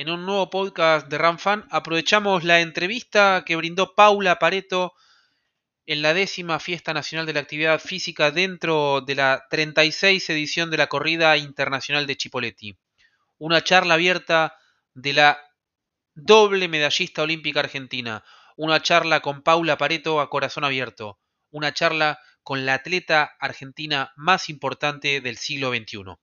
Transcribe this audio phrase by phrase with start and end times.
[0.00, 4.94] En un nuevo podcast de RanFan aprovechamos la entrevista que brindó Paula Pareto
[5.84, 10.78] en la décima Fiesta Nacional de la Actividad Física dentro de la 36 edición de
[10.78, 12.78] la Corrida Internacional de Chipoleti.
[13.36, 14.56] Una charla abierta
[14.94, 15.38] de la
[16.14, 18.24] doble medallista olímpica argentina.
[18.56, 21.20] Una charla con Paula Pareto a corazón abierto.
[21.50, 26.16] Una charla con la atleta argentina más importante del siglo XXI.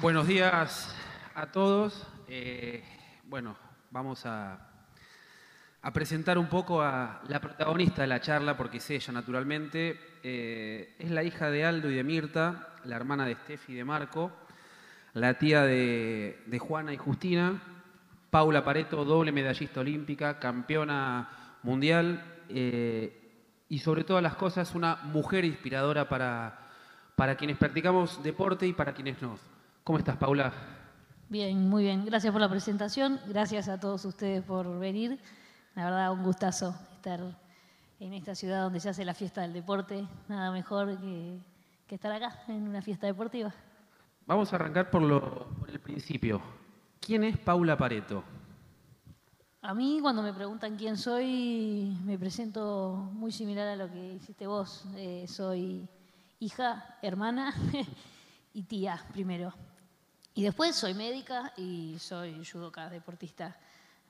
[0.00, 0.96] Buenos días
[1.34, 2.06] a todos.
[2.26, 2.82] Eh,
[3.24, 3.54] bueno,
[3.90, 4.58] vamos a,
[5.92, 10.00] presentar un poco a la protagonista de la charla, porque es ella naturalmente.
[10.22, 13.84] Eh, es la hija de Aldo y de Mirta, la hermana de Steffi y de
[13.84, 14.32] Marco,
[15.12, 17.60] la tía de, Juana y Justina,
[18.30, 25.44] Paula Pareto, doble medallista olímpica, campeona mundial eh, y sobre todas las cosas una mujer
[25.44, 26.70] inspiradora para,
[27.16, 29.59] para quienes practicamos deporte y para quienes no.
[29.84, 30.52] ¿Cómo estás, Paula?
[31.28, 32.04] Bien, muy bien.
[32.04, 33.18] Gracias por la presentación.
[33.26, 35.18] Gracias a todos ustedes por venir.
[35.74, 37.20] La verdad, un gustazo estar
[37.98, 40.06] en esta ciudad donde se hace la fiesta del deporte.
[40.28, 41.40] Nada mejor que,
[41.88, 43.54] estar acá en una fiesta deportiva.
[44.26, 46.42] Vamos a arrancar por, lo, por el principio.
[47.00, 48.22] ¿Quién es Paula Pareto?
[49.62, 54.46] A mí cuando me preguntan quién soy, me presento muy similar a lo que hiciste
[54.46, 54.84] vos.
[54.96, 55.88] Eh, soy
[56.38, 57.54] hija, hermana
[58.52, 59.54] y tía primero.
[60.34, 63.56] Y después soy médica y soy judoka, deportista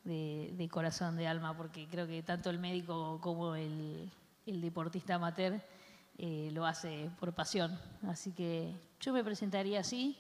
[0.05, 4.11] de, corazón, de alma, porque creo que tanto el médico como el,
[4.45, 5.61] deportista amateur
[6.19, 7.79] eh, lo hace por pasión.
[8.07, 10.19] Así que yo me presentaría así,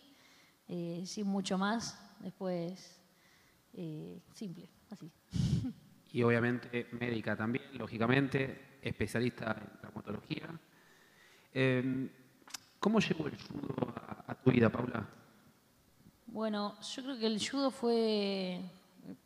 [0.68, 2.98] eh, sin mucho más, después
[3.74, 5.10] eh, simple, así.
[6.12, 10.48] Y obviamente médica también, lógicamente, especialista en traumatología.
[12.80, 13.94] ¿Cómo llegó el judo
[14.26, 15.19] a tu vida, Paula?
[16.32, 18.60] Bueno, yo creo que el judo fue,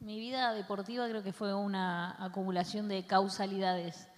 [0.01, 4.09] mi vida deportiva creo que fue una acumulación de causalidades,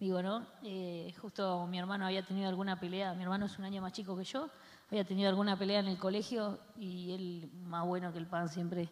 [0.00, 0.44] digo, ¿no?
[0.64, 4.16] Eh, justo mi hermano había tenido alguna pelea, mi hermano es un año más chico
[4.16, 4.50] que yo,
[4.90, 8.88] había tenido alguna pelea en el colegio y él más bueno que el pan siempre.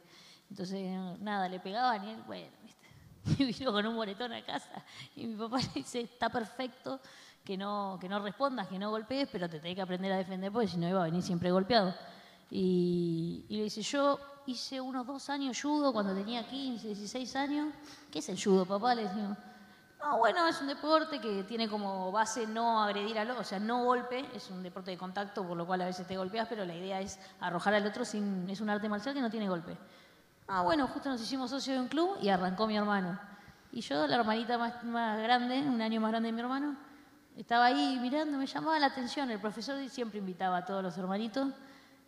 [0.49, 2.87] Entonces, nada, le pegaban y él, bueno, ¿viste?
[3.43, 4.85] y vino con un moretón a casa
[5.17, 7.01] y mi papá le dice, está perfecto
[7.45, 10.53] que no, que no respondas, que no golpees, pero te tenés que aprender a defender
[10.53, 11.93] porque si no iba a venir siempre golpeado.
[12.51, 17.75] Y, le dice, yo hice unos dos años judo cuando tenía 15, 16 años.
[18.11, 18.95] ¿Qué es el judo, papá?
[18.95, 19.39] Le decimos.
[20.03, 23.59] No, bueno, es un deporte que tiene como base no agredir al otro, o sea,
[23.59, 26.65] no golpe, es un deporte de contacto, por lo cual a veces te golpeas, pero
[26.65, 29.77] la idea es arrojar al otro sin, es un arte marcial que no tiene golpe.
[30.49, 33.21] Ah, bueno, justo nos hicimos socios de un club y arrancó mi hermano.
[33.73, 36.77] Y yo, la hermanita más, más grande, un año más grande de mi hermano,
[37.37, 41.49] estaba ahí mirando, me llamaba la atención, el profesor siempre invitaba a todos los hermanitos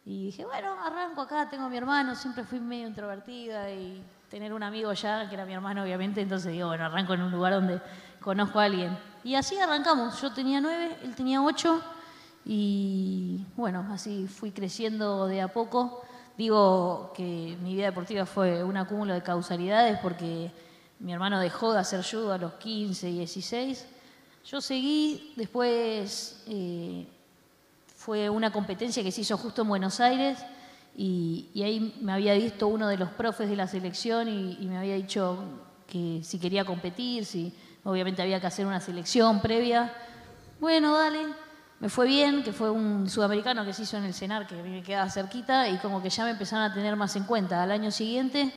[0.05, 4.53] y dije, bueno, arranco acá, tengo a mi hermano, siempre fui medio introvertida y tener
[4.53, 7.53] un amigo ya, que era mi hermano obviamente, entonces digo, bueno, arranco en un lugar
[7.53, 7.81] donde
[8.21, 8.99] conozco a alguien.
[9.23, 11.81] Y así arrancamos, yo tenía nueve, él tenía ocho
[12.45, 16.03] y bueno, así fui creciendo de a poco.
[16.37, 20.51] Digo que mi vida deportiva fue un acúmulo de causalidades porque
[20.99, 23.87] mi hermano dejó de hacer judo a los 15, 16.
[24.47, 27.07] Yo seguí, después eh,
[28.05, 30.37] fue una competencia que se hizo justo en Buenos Aires
[30.97, 34.97] y, ahí me había visto uno de los profes de la selección y, me había
[34.97, 35.39] dicho
[35.87, 37.55] que si quería competir, si
[37.85, 39.93] obviamente había que hacer una selección previa.
[40.59, 41.21] Bueno, dale,
[41.79, 44.83] me fue bien, que fue un sudamericano que se hizo en el CENAR, que me
[44.83, 47.63] quedaba cerquita, y como que ya me empezaron a tener más en cuenta.
[47.63, 48.53] Al año siguiente,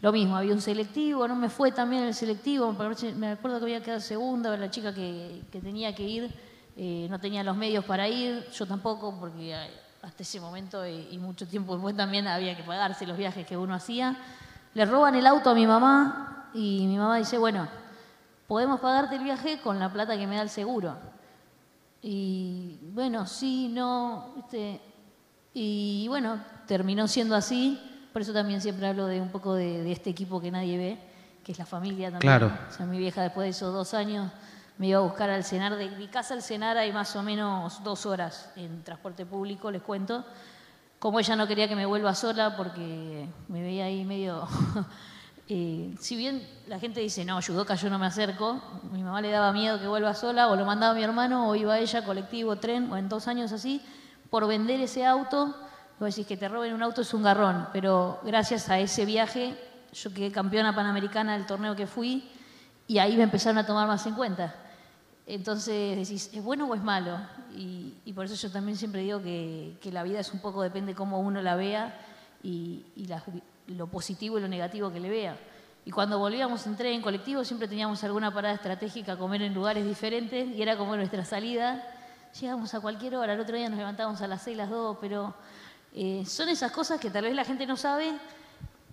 [0.00, 2.74] lo mismo, había un selectivo, no me fue también el selectivo,
[3.16, 6.45] me acuerdo que había quedado segunda, la chica que, que tenía que ir
[6.78, 9.56] eh, no tenía los medios para ir, yo tampoco, porque
[10.02, 13.74] hasta ese momento y, mucho tiempo después también había que pagarse los viajes que uno
[13.74, 14.14] hacía.
[14.74, 17.66] Le roban el auto a mi mamá y mi mamá dice, bueno,
[18.46, 20.96] podemos pagarte el viaje con la plata que me da el seguro.
[22.02, 24.34] Y bueno, sí, no,
[25.54, 27.80] y bueno, terminó siendo así,
[28.12, 30.98] por eso también siempre hablo de un poco de, de este equipo que nadie ve,
[31.42, 32.20] que es la familia también.
[32.20, 32.52] Claro.
[32.68, 34.30] O sea, mi vieja después de esos dos años
[34.78, 35.76] me iba a buscar al cenar.
[35.76, 39.82] De mi casa al cenar hay más o menos dos horas en transporte público, les
[39.82, 40.24] cuento.
[40.98, 44.46] Como ella no quería que me vuelva sola porque me veía ahí medio...
[45.48, 49.30] Eh, si bien la gente dice, no, Yudoka yo no me acerco, mi mamá le
[49.30, 52.90] daba miedo que vuelva sola, o lo mandaba mi hermano, o iba ella, colectivo, tren,
[52.90, 53.80] o en dos años así,
[54.28, 55.54] por vender ese auto,
[56.00, 59.56] vos decís que te roben un auto es un garrón, pero gracias a ese viaje,
[59.92, 62.28] yo quedé campeona panamericana del torneo que fui,
[62.88, 64.52] y ahí me empezaron a tomar más en cuenta.
[65.26, 67.18] Entonces decís, ¿es bueno o es malo?
[67.52, 71.18] Y, por eso yo también siempre digo que, la vida es un poco, depende cómo
[71.18, 71.98] uno la vea
[72.42, 72.84] y,
[73.66, 75.36] lo positivo y lo negativo que le vea.
[75.84, 79.84] Y cuando volvíamos en tren, en colectivo, siempre teníamos alguna parada estratégica comer en lugares
[79.84, 81.84] diferentes y era como nuestra salida.
[82.40, 85.34] Llegamos a cualquier hora, el otro día nos levantábamos a las seis, las dos, pero
[85.92, 88.12] eh, son esas cosas que tal vez la gente no sabe,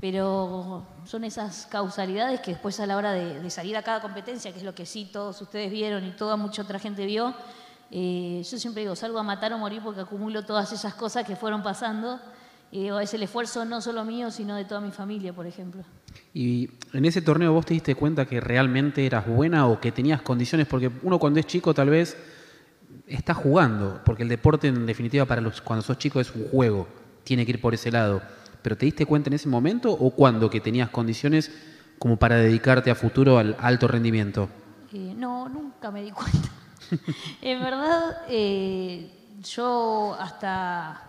[0.04, 4.58] pero son esas causalidades que después a la hora de, salir a cada competencia, que
[4.58, 7.34] es lo que sí todos ustedes vieron y toda mucha otra gente vio,
[7.90, 11.38] eh, yo siempre digo, salgo a matar o morir porque acumulo todas esas cosas que
[11.38, 12.20] fueron pasando.
[12.70, 15.86] Y es el esfuerzo no solo mío, sino de toda mi familia, por ejemplo.
[16.34, 20.22] Y en ese torneo vos te diste cuenta que realmente eras buena o que tenías
[20.22, 22.18] condiciones, porque uno cuando es chico tal vez
[23.08, 26.90] está jugando, porque el deporte en definitiva para los cuando sos chico es un juego,
[27.24, 28.22] tiene que ir por ese lado.
[28.64, 31.52] Pero ¿te diste cuenta en ese momento o cuando que tenías condiciones
[32.00, 34.50] como para dedicarte a futuro al alto rendimiento?
[34.94, 36.50] Eh, no, nunca me di cuenta.
[37.42, 39.12] en verdad, eh,
[39.44, 41.02] yo hasta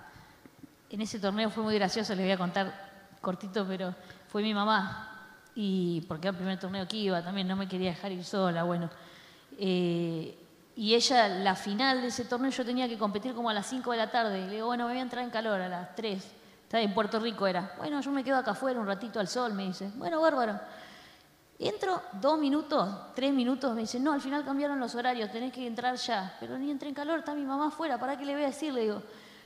[0.91, 2.73] en ese torneo fue muy gracioso, les voy a contar
[3.21, 3.95] cortito, pero
[4.29, 5.11] fue mi mamá.
[5.55, 8.65] Y porque era el primer torneo que iba, también no me quería dejar ir sola,
[8.65, 8.91] bueno.
[9.59, 10.37] Eh,
[10.77, 13.93] y ella, la final de ese torneo, yo tenía que competir como a las 5
[13.93, 14.41] de la tarde.
[14.41, 16.25] Y le digo, bueno, me voy a entrar en calor a las 3.
[16.83, 17.73] En Puerto Rico era.
[17.79, 19.91] Bueno, yo me quedo acá afuera un ratito al sol, me dice.
[19.95, 20.59] Bueno, bárbaro.
[21.59, 25.65] Entro dos minutos, tres minutos, me dice, no, al final cambiaron los horarios, tenés que
[25.67, 26.37] entrar ya.
[26.41, 28.73] Pero ni entré en calor, está mi mamá afuera, ¿para qué le voy a decir?
[28.75, 29.03] Le digo,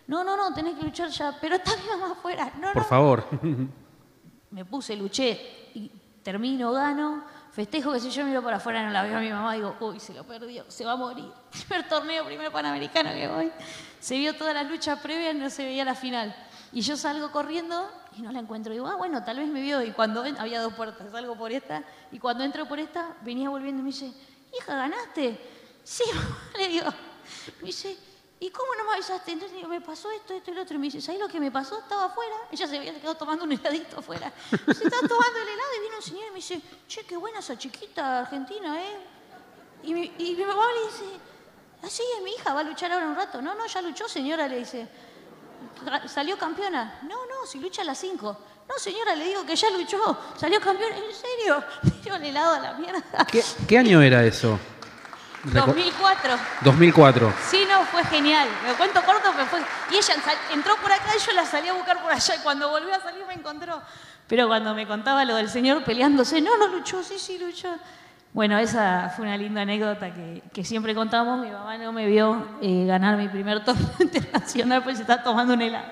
[0.06, 2.50] no, no, no, tenés que luchar ya, pero está mi mamá afuera.
[2.58, 3.24] No, Por favor.
[4.50, 5.90] me puse, luché y
[6.22, 9.52] termino, gano, festejo que si yo miro para afuera no la veo a mi mamá,
[9.52, 11.30] digo, uy, se lo perdió, se va a morir.
[11.50, 13.52] Primer torneo, primer panamericano que voy.
[14.00, 16.34] Se vio todas las luchas previas, no se veía la final.
[16.72, 18.72] Y yo salgo corriendo y no la encuentro.
[18.72, 19.82] Digo, ah, bueno, tal vez me vio.
[19.82, 21.82] Y cuando había dos puertas, salgo por esta.
[22.12, 24.12] Y cuando entro por esta, venía volviendo y me dice,
[24.56, 25.38] hija, ¿ganaste?
[25.82, 26.04] Sí,
[26.58, 26.86] le digo.
[27.60, 27.96] Me dice,
[28.40, 29.32] ¿y cómo no me avisaste?
[29.32, 30.76] Entonces digo, me pasó esto, esto y lo otro.
[30.76, 31.78] Y me dice, ¿sabes lo que me pasó?
[31.78, 32.36] Estaba afuera.
[32.50, 34.30] Ella se había quedado tomando un heladito afuera.
[34.50, 37.38] Se estaba tomando el helado y vino un señor y me dice, che, qué buena
[37.38, 38.96] esa chiquita argentina, ¿eh?
[39.84, 41.04] Y mi, y mi mamá le dice,
[41.82, 43.40] así es mi hija, va a luchar ahora un rato.
[43.40, 44.88] No, no, ya luchó, señora, le dice.
[46.06, 47.00] ¿Salió campeona?
[47.02, 48.38] No, no, si lucha a las 5.
[48.68, 50.18] No, señora, le digo que ya luchó.
[50.36, 50.96] ¿Salió campeona?
[50.96, 51.64] ¿En serio?
[52.10, 53.26] Me el helado a la mierda.
[53.66, 54.58] ¿Qué, año era eso?
[55.44, 56.38] 2004.
[56.62, 57.32] 2004.
[57.48, 58.48] Sí, no, fue genial.
[58.66, 59.60] Me cuento corto, pero fue...
[59.90, 60.14] Y ella
[60.52, 62.34] entró por acá y yo la salí a buscar por allá.
[62.34, 63.80] Y cuando volvió a salir me encontró.
[64.26, 67.74] Pero cuando me contaba lo del señor peleándose, no, no luchó, sí, sí, luchó.
[68.38, 71.44] Bueno, esa fue una linda anécdota que, siempre contamos.
[71.44, 75.54] Mi mamá no me vio eh, ganar mi primer torneo internacional, pues se está tomando
[75.54, 75.88] un helado.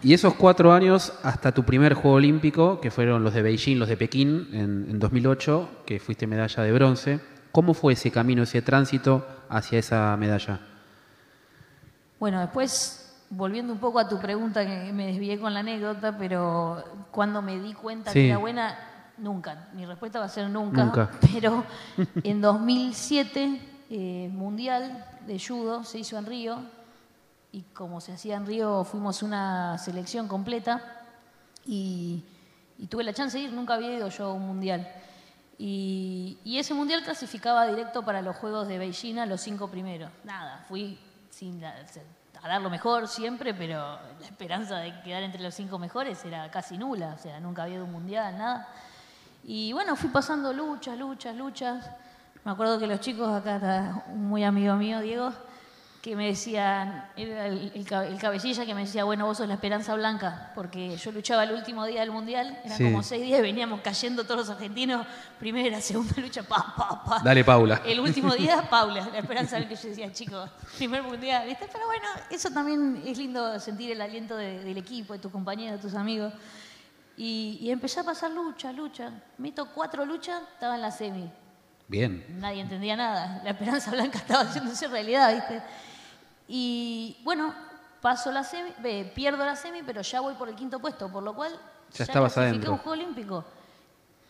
[0.00, 3.88] Y esos cuatro años hasta tu primer Juego Olímpico, que fueron los de Beijing, los
[3.88, 8.62] de Pekín, en, en 2008, que fuiste medalla de bronce, ¿cómo fue ese camino, ese
[8.62, 10.60] tránsito hacia esa medalla?
[12.20, 16.84] Bueno, después, volviendo un poco a tu pregunta, que me desvié con la anécdota, pero
[17.10, 18.78] cuando me di cuenta que era buena,
[19.18, 21.10] Nunca, mi respuesta va a ser nunca.
[21.32, 21.64] Pero
[22.22, 26.58] en 2007, eh, Mundial de Judo se hizo en Río
[27.52, 30.82] y como se hacía en Río fuimos una selección completa
[31.64, 32.24] y,
[32.88, 34.86] tuve la chance de ir, nunca había ido yo a un Mundial.
[35.56, 40.10] Y, ese Mundial clasificaba directo para los Juegos de Beijing a los cinco primeros.
[40.24, 40.98] Nada, fui
[41.30, 43.78] sin a dar lo mejor siempre, pero
[44.20, 47.76] la esperanza de quedar entre los cinco mejores era casi nula, o sea, nunca había
[47.76, 48.68] ido a un Mundial, nada.
[49.46, 51.90] Y bueno, fui pasando luchas, luchas, luchas.
[52.44, 55.32] Me acuerdo que los chicos, acá un muy amigo mío, Diego,
[56.00, 60.52] que me decían, el, el, cabecilla que me decía, bueno, vos sos la esperanza blanca,
[60.54, 64.40] porque yo luchaba el último día del Mundial, eran como seis días, veníamos cayendo todos
[64.40, 65.06] los argentinos,
[65.38, 67.20] primera, segunda lucha, pa, pa, pa.
[67.20, 67.82] Dale, Paula.
[67.84, 71.66] El último día, Paula, la esperanza blanca, yo decía, chicos, primer Mundial, ¿viste?
[71.70, 75.88] Pero bueno, eso también es lindo sentir el aliento del equipo, de tus compañeros, de
[75.88, 76.32] tus amigos.
[77.16, 79.12] Y, empecé a pasar lucha, lucha.
[79.38, 81.30] Meto cuatro luchas, estaba en la semi.
[81.86, 82.24] Bien.
[82.40, 83.40] Nadie entendía nada.
[83.44, 85.62] La esperanza blanca estaba haciéndose realidad, ¿viste?
[86.48, 87.54] Y bueno,
[88.00, 88.70] paso la semi,
[89.14, 91.52] pierdo la semi, pero ya voy por el quinto puesto, por lo cual
[91.92, 92.72] ya, estabas adentro.
[92.72, 93.44] un juego olímpico.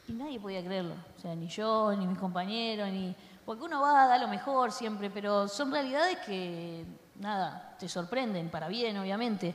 [0.07, 0.95] Y nadie podía creerlo.
[1.17, 3.15] O sea, ni yo, ni mis compañeros, ni.
[3.47, 6.85] Porque uno va a dar lo mejor siempre, pero son realidades que,
[7.17, 9.55] nada, te sorprenden, para bien, obviamente.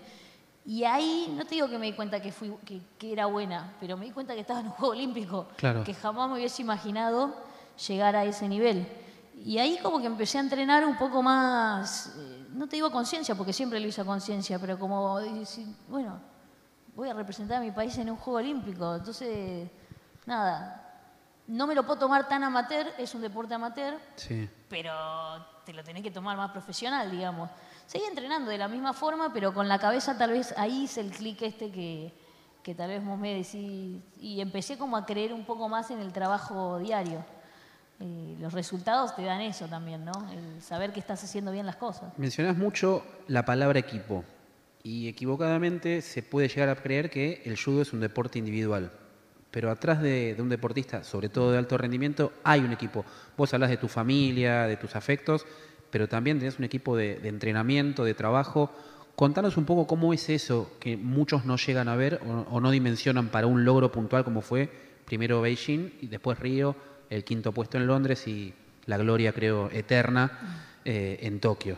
[0.70, 3.98] Y ahí, no te digo que me di cuenta que, fui, que, era buena, pero
[3.98, 5.48] me di cuenta que estaba en un Juego Olímpico,
[5.84, 7.34] que jamás me hubiese imaginado
[7.88, 8.88] llegar a ese nivel.
[9.44, 13.34] Y ahí como que empecé a entrenar un poco más, eh, no te digo conciencia,
[13.34, 16.20] porque siempre lo hice a conciencia, pero como decir, bueno,
[16.96, 18.96] voy a representar a mi país en un Juego Olímpico.
[18.96, 19.68] Entonces,
[20.28, 21.02] nada,
[21.48, 24.48] no me lo puedo tomar tan amateur, es un deporte amateur, Sí.
[24.70, 24.94] pero
[25.66, 27.50] te lo tenés que tomar más profesional, digamos.
[27.90, 31.10] Seguí entrenando de la misma forma, pero con la cabeza tal vez ahí hice el
[31.10, 32.14] clic este que,
[32.62, 36.00] que tal vez vos me decís, y empecé como a creer un poco más en
[36.00, 37.26] el trabajo diario.
[38.00, 40.12] Eh, los resultados te dan eso también, ¿no?
[40.32, 42.16] El saber que estás haciendo bien las cosas.
[42.20, 44.24] Mencionás mucho la palabra equipo
[44.84, 48.92] y equivocadamente se puede llegar a creer que el judo es un deporte individual.
[49.50, 53.04] Pero atrás de, de un deportista, sobre todo de alto rendimiento, hay un equipo.
[53.36, 55.48] Vos hablas de tu familia, de tus afectos,
[55.92, 58.72] pero también tenés un equipo de, de entrenamiento, de trabajo.
[59.16, 62.72] Contanos un poco cómo es eso que muchos no llegan a ver o, o no
[62.72, 64.70] dimensionan para un logro puntual como fue
[65.06, 66.76] primero Beijing y después Río,
[67.10, 68.54] el quinto puesto en Londres y
[68.86, 71.78] la gloria, creo, eterna eh, en Tokio.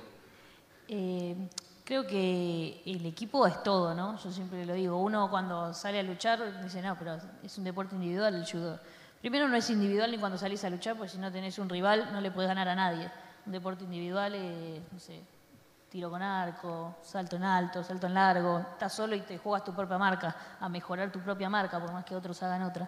[0.87, 1.35] Eh,
[1.83, 4.17] creo que el equipo es todo, ¿no?
[4.21, 4.97] Yo siempre lo digo.
[4.97, 8.79] Uno cuando sale a luchar dice, no, pero es un deporte individual el judo.
[9.21, 12.09] Primero no es individual ni cuando salís a luchar, porque si no tenés un rival
[12.11, 13.09] no le puedes ganar a nadie.
[13.45, 15.23] Un deporte individual es, no sé,
[15.89, 18.59] tiro con arco, salto en alto, salto en largo.
[18.59, 22.05] Estás solo y te juegas tu propia marca, a mejorar tu propia marca, por más
[22.05, 22.87] que otros hagan otra.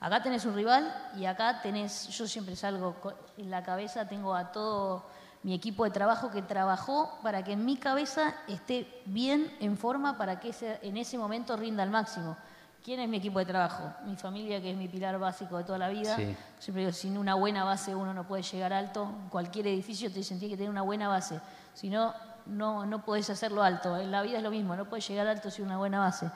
[0.00, 2.96] Acá tenés un rival y acá tenés, yo siempre salgo
[3.36, 5.04] en la cabeza, tengo a todo
[5.42, 10.18] mi equipo de trabajo que trabajó para que en mi cabeza esté bien en forma
[10.18, 12.36] para que en ese momento rinda al máximo.
[12.84, 13.92] ¿Quién es mi equipo de trabajo?
[14.06, 16.16] Mi familia, que es mi pilar básico de toda la vida.
[16.16, 16.34] Sí.
[16.58, 19.02] Siempre digo, sin una buena base uno no puede llegar alto.
[19.22, 21.38] En cualquier edificio te dicen tiene que tener una buena base.
[21.74, 22.14] Si no,
[22.46, 23.96] no, no podés hacerlo alto.
[23.98, 26.30] En la vida es lo mismo, no puedes llegar alto sin una buena base.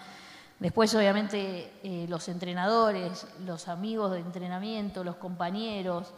[0.61, 6.13] Después, obviamente, eh, los entrenadores, los amigos de entrenamiento, los compañeros,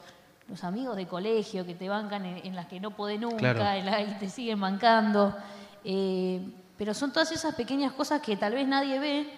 [0.48, 3.64] los amigos de colegio que te bancan en, en las que no podés nunca, Claro.
[3.78, 5.34] en las que te siguen bancando.
[5.84, 6.40] Eh,
[6.76, 9.32] pero son todas esas pequeñas cosas que tal vez nadie ve,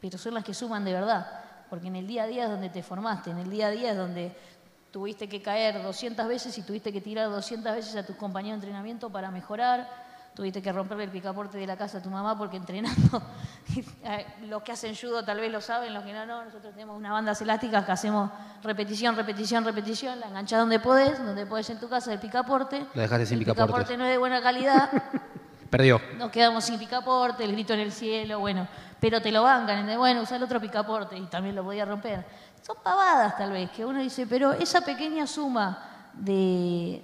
[0.00, 1.26] pero son las que suman de verdad.
[1.68, 3.90] Porque en el día a día es donde te formaste, en el día a día
[3.92, 4.36] es donde
[4.90, 8.66] tuviste que caer 200 veces y tuviste que tirar 200 veces a tus compañeros de
[8.66, 10.10] entrenamiento para mejorar.
[10.34, 13.22] Tuviste que romperle el picaporte de la casa a tu mamá porque entrenando,
[14.42, 16.44] los que hacen judo tal vez lo saben, los que no, no.
[16.44, 18.30] Nosotros tenemos unas bandas elásticas que hacemos
[18.62, 22.86] repetición, repetición, repetición, la enganchás donde podés, donde podés en tu casa el picaporte.
[22.94, 23.66] La dejaste sin el picaporte.
[23.66, 24.90] picaporte no es de buena calidad,
[25.70, 26.00] Perdió.
[26.16, 28.66] nos quedamos sin picaporte, el grito en el cielo, bueno,
[29.00, 29.98] pero te lo bancan, ¿entendés?
[29.98, 32.24] bueno, usa el otro picaporte y también lo podía romper.
[32.62, 37.02] Son pavadas tal vez, que uno dice, pero esa pequeña suma de,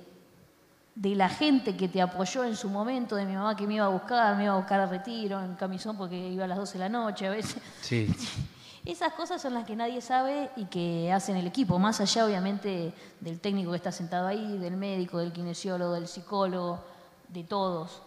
[0.95, 3.87] de la gente que te apoyó en su momento, de mi mamá que me iba
[3.87, 6.75] a buscar, me iba a buscar a retiro en camisón porque iba a las 12
[6.75, 7.63] de la noche a veces.
[7.81, 8.15] Sí.
[8.87, 12.95] Esas cosas son las que nadie sabe y que hacen el equipo, más allá obviamente
[13.19, 16.85] del técnico que está sentado ahí, del médico, del kinesiólogo, del psicólogo,
[17.29, 18.03] de todos.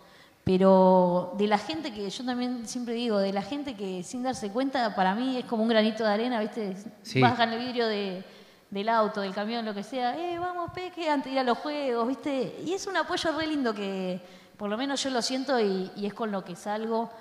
[0.49, 4.49] Pero de la gente que, yo también siempre digo, de la gente que sin darse
[4.49, 6.75] cuenta, para mí es como un granito de arena, ¿viste?
[7.03, 7.21] Sí.
[7.21, 8.25] Bajan el vidrio de,
[8.71, 11.59] del auto, del camión, lo que sea, eh, vamos, Peque, antes de ir a los
[11.59, 12.63] juegos, ¿viste?
[12.65, 14.19] Y es un apoyo re lindo que
[14.57, 17.11] por lo menos yo lo siento y, y es con lo que salgo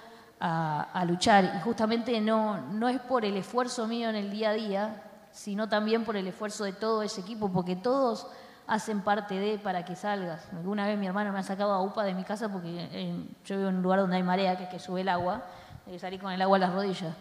[0.41, 1.57] a, a luchar.
[1.59, 5.69] Y justamente no, no es por el esfuerzo mío en el día a día, sino
[5.69, 8.27] también por el esfuerzo de todo ese equipo, porque todos
[8.69, 10.47] hacen parte de para que salgas.
[10.53, 13.57] Alguna vez mi hermano me ha sacado a UPA de mi casa porque eh, yo
[13.57, 15.43] vivo en un lugar donde hay marea, que es que sube el agua,
[15.85, 17.15] que salir con el agua a las rodillas.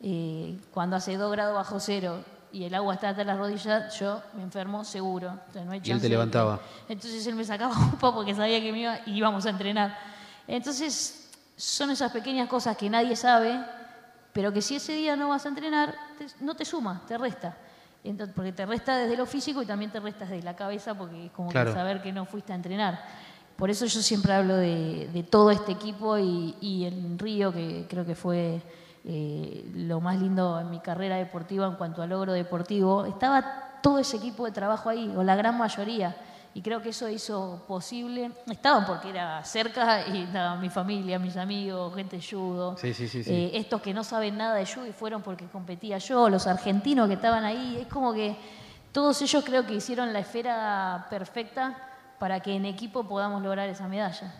[0.00, 2.22] Eh, cuando hace 2 grados bajo cero
[2.52, 5.30] y el agua está hasta las rodillas, yo me enfermo seguro.
[5.30, 6.60] Entonces, no hay Y él te de levantaba.
[6.88, 9.96] Entonces él me sacaba UPA porque sabía que me iba y íbamos a entrenar.
[10.46, 13.58] Entonces son esas pequeñas cosas que nadie sabe,
[14.32, 17.56] pero que si ese día no vas a entrenar, te- no te suma, te resta.
[18.04, 21.26] Entonces, porque te resta desde lo físico y también te resta desde la cabeza porque
[21.26, 21.70] es como Claro.
[21.70, 23.00] que saber que no fuiste a entrenar.
[23.56, 27.86] Por eso yo siempre hablo de, de todo este equipo y, y en Río, que
[27.88, 28.60] creo que fue
[29.04, 33.98] eh, lo más lindo en mi carrera deportiva en cuanto a logro deportivo, estaba todo
[33.98, 36.16] ese equipo de trabajo ahí, o la gran mayoría.
[36.54, 38.30] Y creo que eso hizo posible.
[38.46, 42.76] Estaban porque era cerca y estaba mi familia, mis amigos, gente de judo.
[42.78, 43.30] Sí, sí, sí, sí.
[43.30, 47.08] Eh, estos que no saben nada de judo y fueron porque competía yo, los argentinos
[47.08, 47.78] que estaban ahí.
[47.80, 48.36] Es como que
[48.92, 51.76] todos ellos creo que hicieron la esfera perfecta
[52.20, 54.32] para que en equipo podamos lograr esa medalla.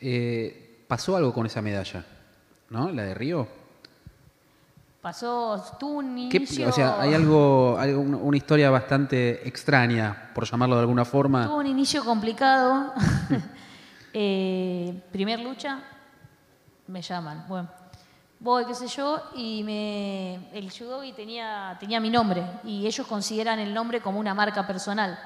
[0.00, 2.04] Eh, pasó algo con esa medalla,
[2.70, 2.92] ¿no?
[2.92, 3.65] La de Río.
[5.10, 6.68] Pasó, tuvo un ¿Qué- inicio...
[6.68, 11.44] o sea, hay algo, una historia bastante extraña, por llamarlo de alguna forma.
[11.46, 12.92] Tuvo un inicio complicado.
[14.18, 15.78] Eh, primer lucha,
[16.88, 17.44] me llaman.
[17.48, 17.68] Bueno,
[18.40, 22.42] voy, qué sé yo, y me, el judogi tenía, tenía mi nombre.
[22.64, 25.18] Y ellos consideran el nombre como una marca personal,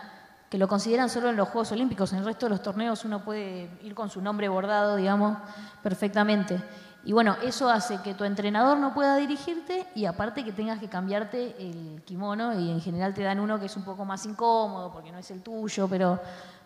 [0.50, 2.12] que lo consideran solo en los Juegos Olímpicos.
[2.12, 5.38] En el resto de los torneos uno puede ir con su nombre bordado, digamos,
[5.84, 6.60] perfectamente.
[7.02, 10.88] Y bueno, eso hace que tu entrenador no pueda dirigirte y aparte que tengas que
[10.88, 14.92] cambiarte el kimono y en general te dan uno que es un poco más incómodo
[14.92, 16.20] porque no es el tuyo, pero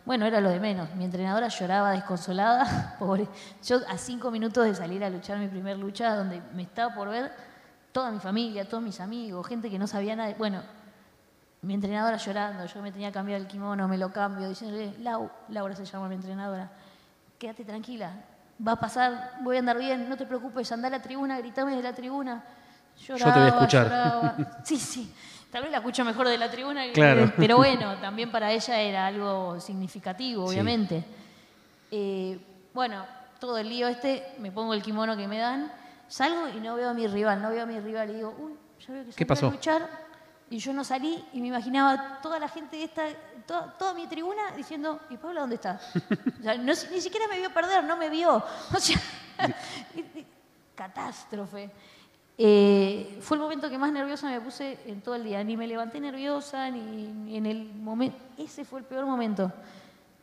[0.04, 0.92] bueno, era lo de menos.
[0.96, 3.28] Mi entrenadora lloraba desconsolada, pobre.
[3.62, 7.08] Yo a cinco minutos de salir a luchar mi primer lucha, donde me estaba por
[7.08, 7.32] ver
[7.92, 10.34] toda mi familia, todos mis amigos, gente que no sabía nada.
[10.36, 10.62] Bueno,
[11.62, 15.30] mi entrenadora llorando, yo me tenía que cambiar el kimono, me lo cambio, diciéndole, Lau,
[15.48, 16.70] Laura se llama mi entrenadora,
[17.38, 18.12] quédate tranquila,
[18.66, 21.76] va a pasar, voy a andar bien, no te preocupes, anda a la tribuna, gritame
[21.76, 22.44] de la tribuna.
[23.06, 23.84] Lloraba, Yo te voy a escuchar.
[23.86, 24.36] Lloraba.
[24.64, 25.12] Sí, sí,
[25.50, 27.32] tal vez la escucho mejor de la tribuna, claro.
[27.36, 31.04] pero bueno, también para ella era algo significativo, obviamente.
[31.90, 32.38] Eh,
[32.72, 33.04] bueno,
[33.38, 35.70] todo el lío este, me pongo el kimono que me dan,
[36.08, 38.52] salgo y no veo a mi rival, no veo a mi rival y digo, uy,
[38.86, 39.48] ya veo que se ¿Qué pasó?
[39.48, 40.03] a luchar.
[40.50, 43.06] Y yo no salí y me imaginaba toda la gente de esta,
[43.46, 45.80] toda, mi tribuna diciendo, ¿y Paula dónde está?
[46.62, 48.36] ni siquiera me vio perder, no me vio.
[48.36, 49.00] O sea,
[50.74, 51.70] catástrofe.
[52.36, 55.42] Eh, fue el momento que más nerviosa me puse en todo el día.
[55.44, 58.16] Ni me levanté nerviosa, ni, en el momento.
[58.36, 59.52] Ese fue el peor momento.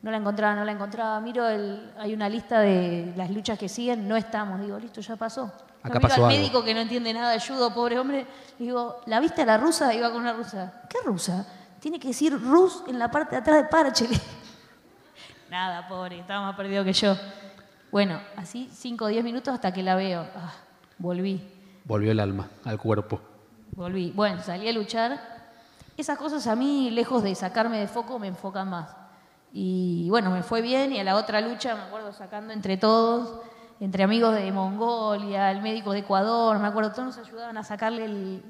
[0.02, 1.20] No la encontraba, no la encontraba.
[1.20, 4.60] Miro, el, hay una lista de las luchas que siguen, no estamos.
[4.60, 5.52] Digo, listo, ya pasó.
[5.82, 8.26] Acá pasó al médico que no entiende nada de judo, pobre hombre.
[8.58, 9.94] Digo, ¿la viste a la rusa?
[9.94, 10.82] Iba con una rusa.
[10.88, 11.46] ¿Qué rusa?
[11.80, 14.08] Tiene que decir Rus en la parte de atrás del parche.
[15.50, 17.16] Nada, pobre, estaba más perdido que yo.
[17.90, 20.26] Bueno, así 5 o 10 minutos hasta que la veo.
[20.36, 20.52] Ah,
[20.98, 21.42] volví.
[21.84, 23.20] Volvió el alma al cuerpo.
[23.72, 24.12] Volví.
[24.14, 25.20] Bueno, salí a luchar.
[25.96, 29.01] Esas cosas a mí, lejos de sacarme de foco, me enfocan más.
[29.52, 33.40] Y bueno, me fue bien y a la otra lucha, me acuerdo sacando entre todos,
[33.80, 38.06] entre amigos de Mongolia, el médico de Ecuador, me acuerdo, todos nos ayudaban a sacarle
[38.06, 38.42] el,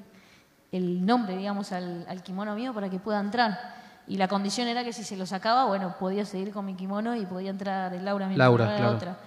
[0.71, 3.75] el nombre, digamos, al, kimono mío para que pueda entrar.
[4.07, 7.15] Y la condición era que si se lo sacaba, bueno, podía seguir con mi kimono
[7.15, 8.95] y podía entrar el Laura, mi Laura, claro.
[8.95, 9.17] otra.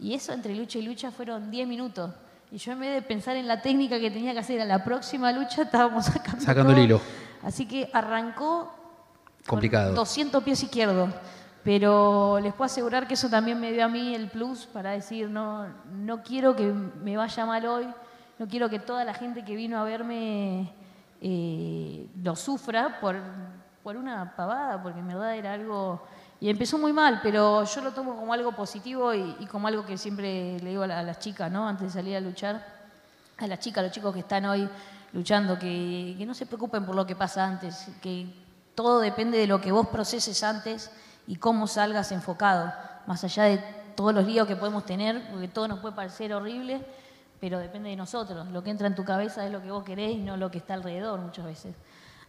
[0.00, 2.12] Y eso entre lucha y lucha fueron 10 minutos.
[2.50, 4.84] Y yo en vez de pensar en la técnica que tenía que hacer a la
[4.84, 7.00] próxima lucha, estábamos sacando, sacando el hilo.
[7.42, 8.75] Así que arrancó
[9.46, 9.94] complicado.
[9.94, 11.10] 200 pies izquierdos.
[11.66, 15.28] Pero les puedo asegurar que eso también me dio a mí el plus para decir,
[15.28, 17.88] no, no quiero que me vaya mal hoy,
[18.38, 20.72] no quiero que toda la gente que vino a verme
[21.20, 23.16] eh, lo sufra por,
[23.82, 26.06] por una pavada, porque en verdad era algo...
[26.38, 29.98] Y empezó muy mal, pero yo lo tomo como algo positivo y, como algo que
[29.98, 31.66] siempre le digo a, las chicas, ¿no?
[31.66, 32.64] Antes de salir a luchar,
[33.38, 34.68] a las chicas, a los chicos que están hoy
[35.12, 38.45] luchando, que, que no se preocupen por lo que pasa antes, que
[38.76, 40.92] todo depende de lo que vos proceses antes
[41.26, 42.72] y cómo salgas enfocado,
[43.06, 43.58] más allá de
[43.96, 46.86] todos los líos que podemos tener, porque todo nos puede parecer horrible,
[47.40, 48.46] pero depende de nosotros.
[48.48, 50.58] Lo que entra en tu cabeza es lo que vos querés y no lo que
[50.58, 51.74] está alrededor muchas veces.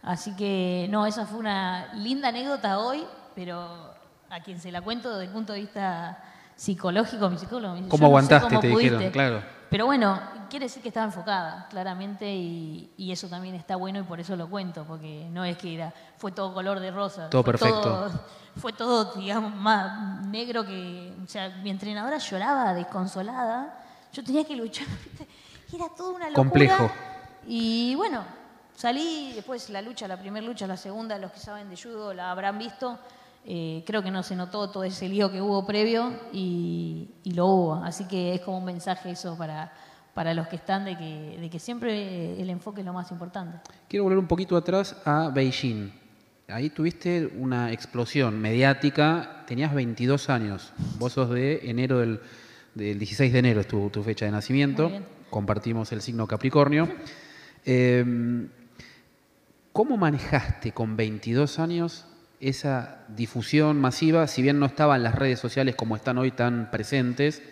[0.02, 3.94] Así que, no, esa fue una linda anécdota hoy, pero
[4.30, 6.18] a quien se la cuento desde el punto de vista
[6.58, 8.58] psicológico, mi psicólogo me dice, ¿Cómo aguantaste?
[8.58, 9.42] te dijeron, claro.
[9.70, 14.18] Pero bueno, quiere decir que estaba enfocada, claramente, y, eso también está bueno y por
[14.18, 17.30] eso lo cuento, porque no es que era, fue todo color de rosa.
[17.30, 18.10] Todo perfecto.
[18.56, 21.14] fue todo, digamos, más negro que.
[21.22, 24.86] O sea, mi entrenadora lloraba desconsolada yo tenía que luchar,
[25.72, 26.34] era toda una locura.
[26.34, 26.90] Complejo.
[27.46, 28.24] Y bueno,
[28.74, 32.30] salí, después la lucha, la primera lucha, la segunda, los que saben de judo la
[32.30, 32.98] habrán visto.
[33.44, 37.74] Eh, creo que no se notó todo ese lío que hubo previo y, lo hubo.
[37.76, 39.72] Así que es como un mensaje eso para,
[40.14, 43.58] para los que están de que, de que siempre el enfoque es lo más importante.
[43.88, 45.92] Quiero volver un poquito atrás a Beijing.
[46.48, 52.20] Ahí tuviste una explosión mediática, tenías 22 años, vos sos de enero del
[52.78, 54.90] del 16 de enero es tu, fecha de nacimiento,
[55.30, 56.88] compartimos el signo Capricornio.
[57.70, 58.48] Em,
[59.72, 62.06] ¿Cómo manejaste con 22 años
[62.40, 67.42] esa difusión masiva, si bien no estaban las redes sociales como están hoy tan presentes?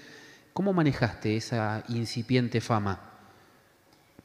[0.52, 3.00] ¿Cómo manejaste esa incipiente fama?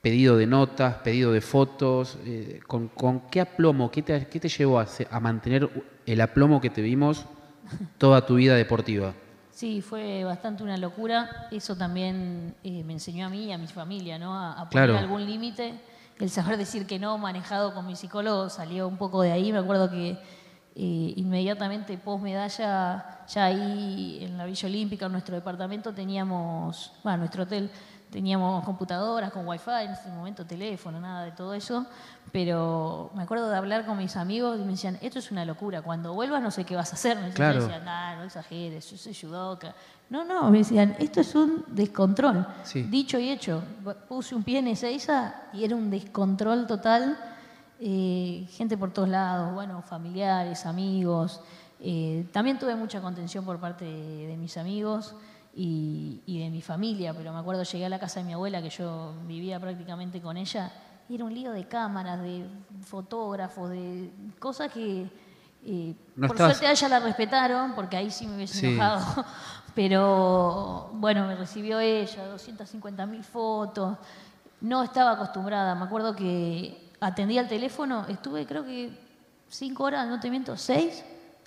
[0.01, 2.89] Pedido de notas, pedido de fotos, eh, ¿con,
[3.29, 5.69] qué aplomo, qué te, qué te llevó a, a mantener
[6.05, 7.25] el aplomo que te vimos
[7.97, 9.13] toda tu vida deportiva?
[9.51, 11.47] Sí, fue bastante una locura.
[11.51, 14.35] Eso también eh, me enseñó a mí y a mi familia, ¿no?
[14.35, 15.79] A, poner algún límite.
[16.19, 19.51] El saber decir que no, manejado con mi psicólogo, salió un poco de ahí.
[19.51, 20.17] Me acuerdo que
[20.75, 27.19] eh, inmediatamente post medalla, ya ahí en la Villa Olímpica, en nuestro departamento, teníamos, bueno,
[27.19, 27.69] nuestro hotel,
[28.09, 31.85] teníamos computadoras con wifi, en ese momento teléfono, nada de todo eso,
[32.31, 35.81] pero me acuerdo de hablar con mis amigos y me decían, esto es una locura,
[35.81, 37.17] cuando vuelvas no sé qué vas a hacer.
[37.17, 37.85] Me decían,
[38.17, 39.73] no exageres, yo soy judoka.
[40.09, 42.45] No, no, me decían, esto es un descontrol.
[42.73, 43.63] Dicho y hecho,
[44.07, 47.17] puse un pie en Ezeiza y era un descontrol total.
[47.83, 51.41] Eh, gente por todos lados, bueno, familiares, amigos.
[51.79, 55.15] Eh, también tuve mucha contención por parte de mis amigos
[55.55, 58.61] y, y de mi familia, pero me acuerdo llegué a la casa de mi abuela,
[58.61, 60.71] que yo vivía prácticamente con ella,
[61.09, 62.45] y era un lío de cámaras, de
[62.85, 65.09] fotógrafos, de cosas que
[65.65, 68.67] eh, No por suerte a ella la respetaron, porque ahí sí me hubiese Sí.
[68.67, 69.25] enojado.
[69.75, 73.97] Pero bueno, me recibió ella, 250 mil fotos.
[74.59, 75.73] No estaba acostumbrada.
[75.75, 78.97] Me acuerdo que atendía el teléfono, estuve creo que
[79.49, 81.03] cinco horas, no te miento, seis,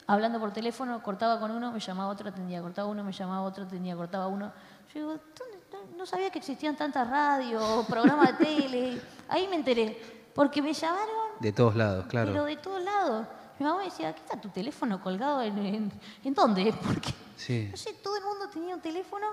[0.07, 3.65] hablando por teléfono, cortaba con uno, me llamaba otro, atendía, cortaba uno, me llamaba otro,
[3.65, 4.53] atendía, cortaba uno.
[4.93, 9.01] Yo digo, ¿dónde- no- no sabía que existían tantas radios, programas de tele.
[9.29, 11.09] Ahí me enteré, porque me llamaron
[11.41, 12.33] De todos lados, claro.
[12.33, 13.27] pero de todos lados.
[13.59, 15.93] Mi mamá me decía, ¿qué está tu teléfono colgado en, en,
[16.25, 16.73] ¿en dónde?
[16.85, 17.69] Porque, Sí.
[17.71, 19.27] no sé, todo el mundo tenía un teléfono.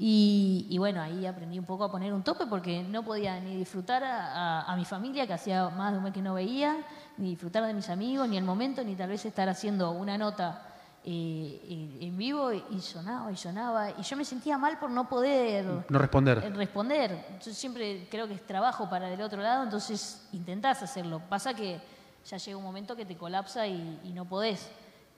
[0.00, 3.56] Y, y bueno, ahí aprendí un poco a poner un tope porque no podía ni
[3.56, 6.76] disfrutar a, a- a mi familia, que hacía más de un mes que no veía,
[7.16, 10.64] ni disfrutar de mis amigos, ni el momento, ni tal vez estar haciendo una nota
[11.04, 13.90] eh, en- en vivo y, sonaba y sonaba.
[13.90, 16.38] Y yo me sentía mal por no poder No responder.
[16.44, 17.38] eh, responder.
[17.44, 21.20] Yo siempre creo que es trabajo para el otro lado, entonces intentás hacerlo.
[21.28, 21.80] Pasa que
[22.24, 24.70] ya llega un momento que te colapsa y, y no podés.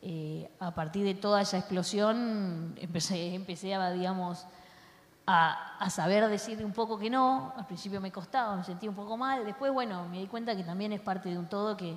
[0.02, 4.46] Eh, a partir de toda esa explosión empecé, empecé a, digamos,
[5.26, 7.52] a, a saber decir un poco que no.
[7.56, 9.44] Al principio me costaba, me sentía un poco mal.
[9.44, 11.96] Después, bueno, me di cuenta que también es parte de un todo que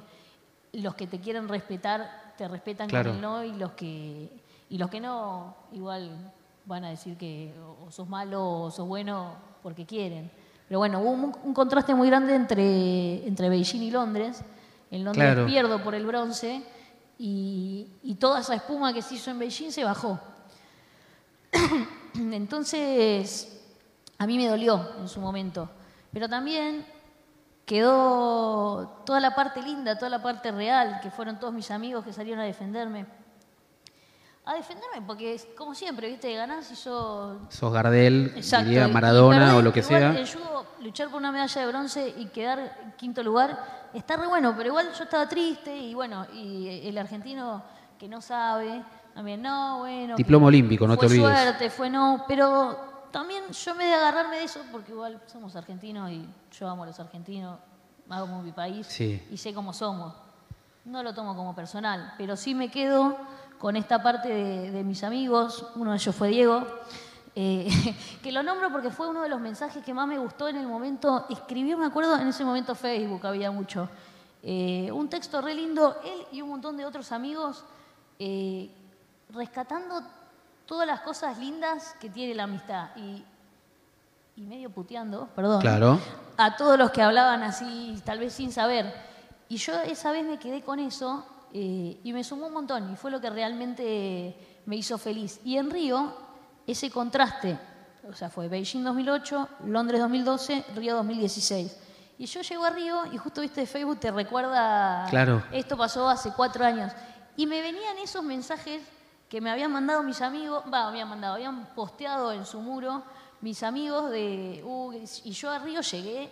[0.73, 3.09] los que te quieren respetar te respetan Claro.
[3.11, 4.29] con el no y los que
[4.69, 6.31] y los que no igual
[6.65, 7.53] van a decir que
[7.85, 10.31] o sos malo o sos bueno porque quieren.
[10.67, 14.43] Pero bueno, hubo un, un contraste muy grande entre, entre Beijing y Londres.
[14.89, 15.45] En Londres Claro.
[15.45, 16.63] pierdo por el bronce
[17.19, 20.19] y, y toda esa espuma que se hizo en Beijing se bajó.
[22.31, 23.61] Entonces,
[24.17, 25.69] a mí me dolió en su momento,
[26.11, 26.85] pero también
[27.65, 32.13] quedó toda la parte linda, toda la parte real, que fueron todos mis amigos que
[32.13, 33.05] salieron a defenderme.
[34.45, 38.65] A defenderme, porque como siempre, viste, ganás y yo Sos Gardel, Exacto.
[38.65, 40.19] diría Maradona o lo que igual sea.
[40.19, 44.27] El judo, luchar por una medalla de bronce y quedar en quinto lugar, está re
[44.27, 47.63] bueno, pero igual yo estaba triste y bueno, y el argentino
[47.97, 50.15] que no sabe, también no, bueno.
[50.15, 51.39] Diploma olímpico, no fue te olvides.
[51.39, 56.09] suerte, fue no, pero también yo me de agarrarme de eso porque igual somos argentinos
[56.11, 57.59] y yo amo a los argentinos,
[58.09, 59.25] amo mi país Sí.
[59.31, 60.13] y sé cómo somos.
[60.85, 63.15] No lo tomo como personal, pero sí me quedo
[63.59, 65.65] con esta parte de, de mis amigos.
[65.75, 66.65] Uno de ellos fue Diego,
[67.35, 67.67] eh,
[68.23, 70.67] que lo nombro porque fue uno de los mensajes que más me gustó en el
[70.67, 71.25] momento.
[71.29, 73.87] Escribió, me acuerdo, en ese momento Facebook había mucho.
[74.41, 77.63] eh, un texto re lindo, él y un montón de otros amigos
[78.19, 78.69] eh,
[79.33, 80.01] rescatando
[80.65, 82.89] todas las cosas lindas que tiene la amistad.
[82.95, 83.23] Y,
[84.35, 85.99] y medio puteando, perdón Claro.
[86.37, 88.91] a todos los que hablaban así, tal vez sin saber.
[89.49, 92.95] Y yo esa vez me quedé con eso eh, y me sumó un montón y
[92.95, 95.39] fue lo que realmente me hizo feliz.
[95.43, 96.15] Y en Río,
[96.65, 97.59] ese contraste,
[98.09, 101.77] o sea, fue Beijing 2008, Londres 2012, Río 2016.
[102.17, 105.43] Y yo llego a Río y justo viste Facebook te recuerda, Claro.
[105.51, 106.91] esto pasó hace cuatro años.
[107.37, 108.81] Y me venían esos mensajes
[109.33, 113.01] que me habían mandado mis amigos, va, habían mandado, habían posteado en su muro
[113.41, 116.31] mis amigos de, uh, y yo a Río llegué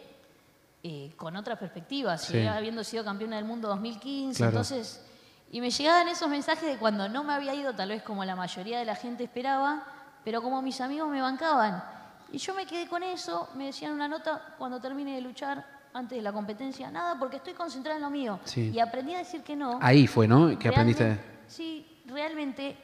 [0.83, 2.33] eh, con otra perspectiva, Sí.
[2.33, 4.51] llegué habiendo sido campeona del mundo 2015, Claro.
[4.51, 5.03] entonces,
[5.51, 8.35] y me llegaban esos mensajes de cuando no me había ido, tal vez como la
[8.35, 9.83] mayoría de la gente esperaba,
[10.23, 11.83] pero como mis amigos me bancaban.
[12.31, 16.19] Y yo me quedé con eso, me decían una nota cuando termine de luchar, antes
[16.19, 18.39] de la competencia, nada, porque estoy concentrada en lo mío.
[18.45, 18.69] Sí.
[18.71, 19.79] Y aprendí a decir que no.
[19.81, 20.55] Ahí fue, ¿no?
[20.59, 21.19] Que aprendiste.
[21.47, 22.77] Sí, realmente,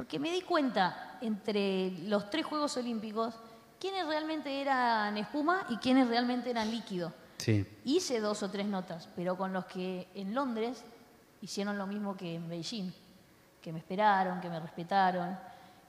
[0.00, 3.34] porque me di cuenta entre los tres Juegos Olímpicos
[3.78, 7.12] quiénes realmente eran espuma y quiénes realmente eran líquido.
[7.36, 7.66] Sí.
[7.84, 10.82] Hice dos o tres notas, pero con los que en Londres
[11.42, 12.90] hicieron lo mismo que en Beijing,
[13.60, 15.36] que me esperaron, que me respetaron.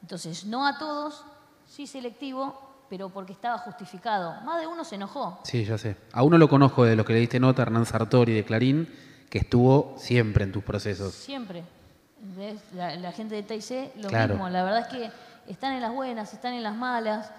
[0.02, 1.24] Entonces, no a todos,
[1.66, 4.42] sí selectivo, pero porque estaba justificado.
[4.42, 5.40] Más de uno se enojó.
[5.46, 5.96] Sí, ya sé.
[6.12, 8.94] A uno lo conozco de lo que le diste nota, Hernán Sartori de Clarín,
[9.30, 11.14] que estuvo siempre en tus procesos.
[11.14, 11.64] Siempre.
[12.76, 14.34] La, la gente de TIC, lo Claro.
[14.36, 14.50] mismo.
[14.50, 15.12] La verdad es que
[15.48, 17.32] están en las buenas, están en las malas.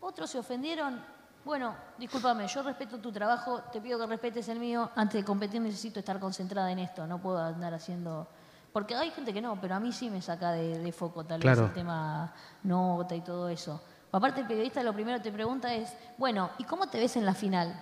[0.00, 1.00] Otros se ofendieron.
[1.44, 4.90] Bueno, discúlpame, yo respeto tu trabajo, te pido que respetes el mío.
[4.94, 8.28] Antes de competir necesito estar concentrada en esto, no puedo andar haciendo...
[8.72, 11.40] Porque hay gente que no, pero a mí sí me saca de, de foco tal
[11.40, 11.62] Claro.
[11.62, 13.82] vez el tema nota y todo eso.
[14.12, 17.26] Aparte el periodista lo primero que te pregunta es, bueno, ¿y cómo te ves en
[17.26, 17.74] la final?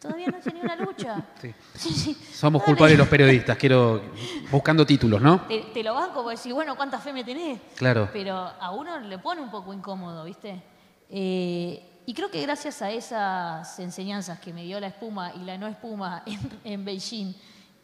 [0.00, 1.22] Todavía no hice ni una lucha.
[1.40, 1.54] Sí.
[1.74, 2.14] Sí, sí.
[2.32, 2.72] Somos Dale.
[2.72, 4.02] culpables los periodistas, quiero.
[4.50, 5.42] buscando títulos, ¿no?
[5.42, 7.60] Te, te lo banco porque decís, bueno, ¿cuánta fe me tenés?
[7.76, 8.08] Claro.
[8.12, 10.62] Pero a uno le pone un poco incómodo, ¿viste?
[11.10, 15.58] Eh, y creo que gracias a esas enseñanzas que me dio la espuma y la
[15.58, 17.34] no espuma en, en Beijing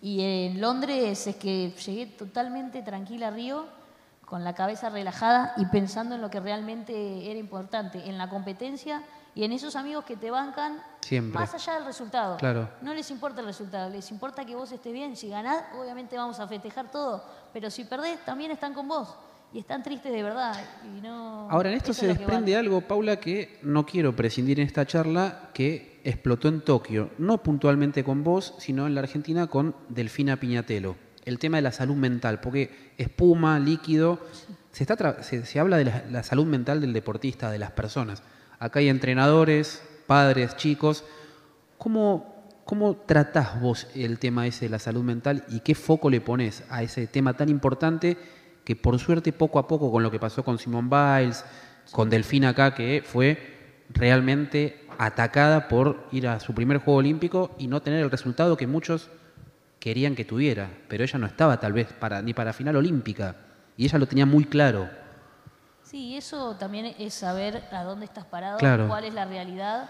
[0.00, 3.66] y en Londres es que llegué totalmente tranquila a Río,
[4.27, 9.03] con la cabeza relajada y pensando en lo que realmente era importante, en la competencia
[9.35, 11.38] y en esos amigos que te bancan Siempre.
[11.38, 12.37] más allá del resultado.
[12.37, 12.68] Claro.
[12.83, 15.16] No les importa el resultado, les importa que vos estés bien.
[15.16, 19.14] Si ganás, obviamente vamos a festejar todo, pero si perdés, también están con vos
[19.53, 20.55] y están tristes de verdad.
[20.85, 22.57] Y no, Ahora, en esto eso se es desprende vale.
[22.66, 28.05] algo, Paula, que no quiero prescindir en esta charla, que explotó en Tokio, no puntualmente
[28.05, 30.97] con vos, sino en la Argentina con Delfina Piñatelo.
[31.25, 34.18] El tema de la salud mental, porque espuma, líquido,
[34.73, 38.23] se, está se, se habla de la, la salud mental del deportista, de las personas.
[38.64, 41.05] Acá hay entrenadores, padres, chicos.
[41.77, 46.22] ¿Cómo, cómo tratás vos el tema ese de la salud mental y qué foco le
[46.22, 48.16] pones a ese tema tan importante
[48.64, 51.44] que por suerte poco a poco con lo que pasó con Simone Biles,
[51.90, 57.66] con Delfina acá, que fue realmente atacada por ir a su primer Juego Olímpico y
[57.66, 59.11] no tener el resultado que muchos
[59.79, 61.88] querían que tuviera, pero ella no estaba tal vez
[62.24, 63.37] ni para final olímpica
[63.77, 65.03] y ella lo tenía muy claro.
[65.94, 68.88] Sí, eso también es saber a dónde estás parado, Claro.
[68.88, 69.88] cuál es la realidad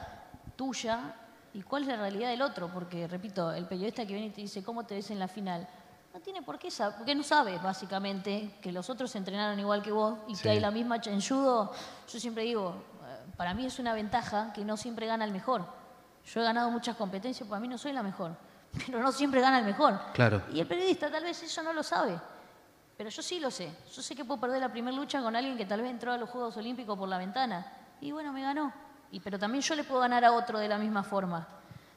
[0.55, 1.15] tuya
[1.55, 2.69] y cuál es la realidad del otro.
[2.69, 5.67] Porque, repito, el periodista que viene y te dice cómo te ves en la final,
[6.13, 9.93] no tiene por qué saber, porque no sabes básicamente que los otros entrenaron igual que
[9.93, 10.43] vos y Sí.
[10.43, 11.73] que hay la misma en judo.
[12.13, 15.65] Yo siempre digo, eh, para mí es una ventaja que no siempre gana el mejor.
[16.27, 18.37] Yo he ganado muchas competencias, para mí no soy la mejor,
[18.87, 19.99] pero no siempre gana el mejor.
[20.13, 20.43] Claro.
[20.53, 22.21] Y el periodista tal vez eso no lo sabe.
[22.97, 23.71] Pero yo sí lo sé.
[23.95, 26.19] Yo sé que puedo perder la primera lucha con alguien que tal vez entró a
[26.19, 27.67] los Juegos Olímpicos por la ventana.
[28.01, 28.73] Y bueno, me ganó.
[29.11, 31.47] Y, pero también yo le puedo ganar a otro de la misma forma.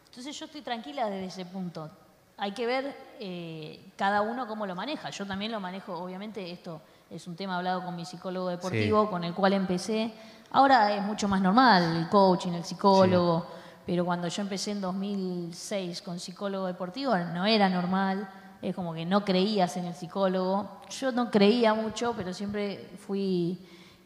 [0.10, 1.90] Entonces yo estoy tranquila desde ese punto.
[2.38, 5.10] Hay que ver eh, cada uno cómo lo maneja.
[5.10, 9.24] Yo también lo manejo, obviamente esto es un tema hablado con mi psicólogo deportivo, con
[9.24, 10.14] el cual empecé.
[10.52, 13.48] Ahora es mucho más normal, el coaching, el psicólogo.
[13.86, 18.28] Pero cuando yo empecé en 2006 con psicólogo deportivo no era normal
[18.62, 20.82] es como que no creías en el psicólogo.
[20.90, 23.60] Yo no creía mucho, pero siempre fui,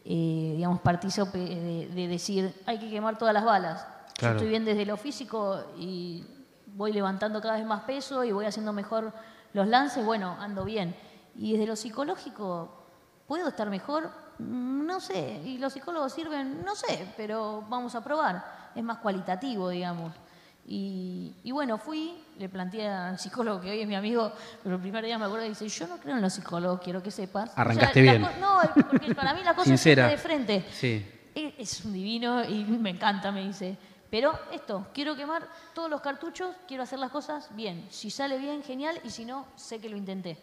[0.04, 3.86] eh, digamos, partícipe de, de decir, hay que quemar todas las balas.
[4.14, 4.34] Claro.
[4.34, 6.24] Yo estoy bien desde lo físico y
[6.74, 9.12] voy levantando cada vez más peso y voy haciendo mejor
[9.52, 10.94] los lances, bueno, ando bien.
[11.36, 12.84] Y desde lo psicológico,
[13.26, 14.10] ¿puedo estar mejor?
[14.38, 15.40] No sé.
[15.44, 16.62] ¿Y los psicólogos sirven?
[16.64, 18.70] No sé, pero vamos a probar.
[18.74, 20.12] Es más cualitativo, digamos.
[20.66, 24.80] Y, y bueno, fui, le planteé al psicólogo que hoy es mi amigo, pero el
[24.80, 27.50] primer día me acuerdo y dice, yo no creo en los psicólogos, quiero que sepas.
[27.56, 28.22] Arrancaste O sea, bien.
[28.40, 28.58] no,
[28.90, 30.06] porque para mí la cosa Sincera.
[30.06, 30.64] es de frente.
[30.72, 31.04] Sí.
[31.34, 33.76] E- Es un divino y me encanta, me dice.
[34.08, 37.86] Pero esto, quiero quemar todos los cartuchos, quiero hacer las cosas bien.
[37.90, 40.38] Si sale bien, genial, y si no, sé que lo intenté.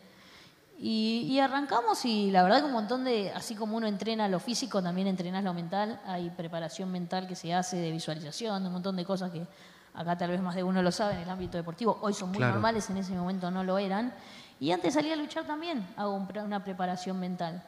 [0.81, 4.39] Y, y arrancamos y la verdad que un montón de, así como uno entrena lo
[4.39, 6.01] físico, también entrenas lo mental.
[6.05, 9.45] Hay preparación mental que se hace de visualización, de un montón de cosas que
[9.93, 11.97] acá tal vez más de uno lo sabe en el ámbito deportivo.
[12.01, 12.53] Hoy son muy Claro.
[12.53, 14.13] normales, en ese momento no lo eran.
[14.59, 17.63] Y antes de salir a luchar también hago un una preparación mental.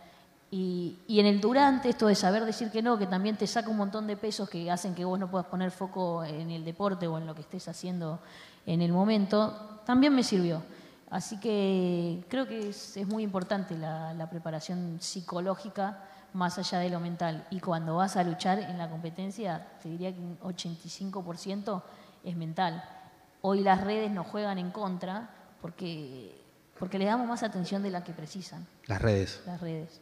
[0.53, 3.69] Y, y en el durante, esto de saber decir que no, que también te saca
[3.69, 7.07] un montón de pesos que hacen que vos no puedas poner foco en el deporte
[7.07, 8.19] o en lo que estés haciendo
[8.65, 10.61] en el momento, también me sirvió.
[11.09, 15.99] Así que creo que es, es muy importante la, la preparación psicológica
[16.33, 17.45] más allá de lo mental.
[17.49, 21.81] Y cuando vas a luchar en la competencia, te diría que un 85%
[22.23, 22.83] es mental.
[23.41, 25.29] Hoy las redes nos juegan en contra
[25.61, 26.39] porque,
[26.79, 29.41] porque le damos más atención de la que precisan Las redes.
[29.45, 30.01] las redes.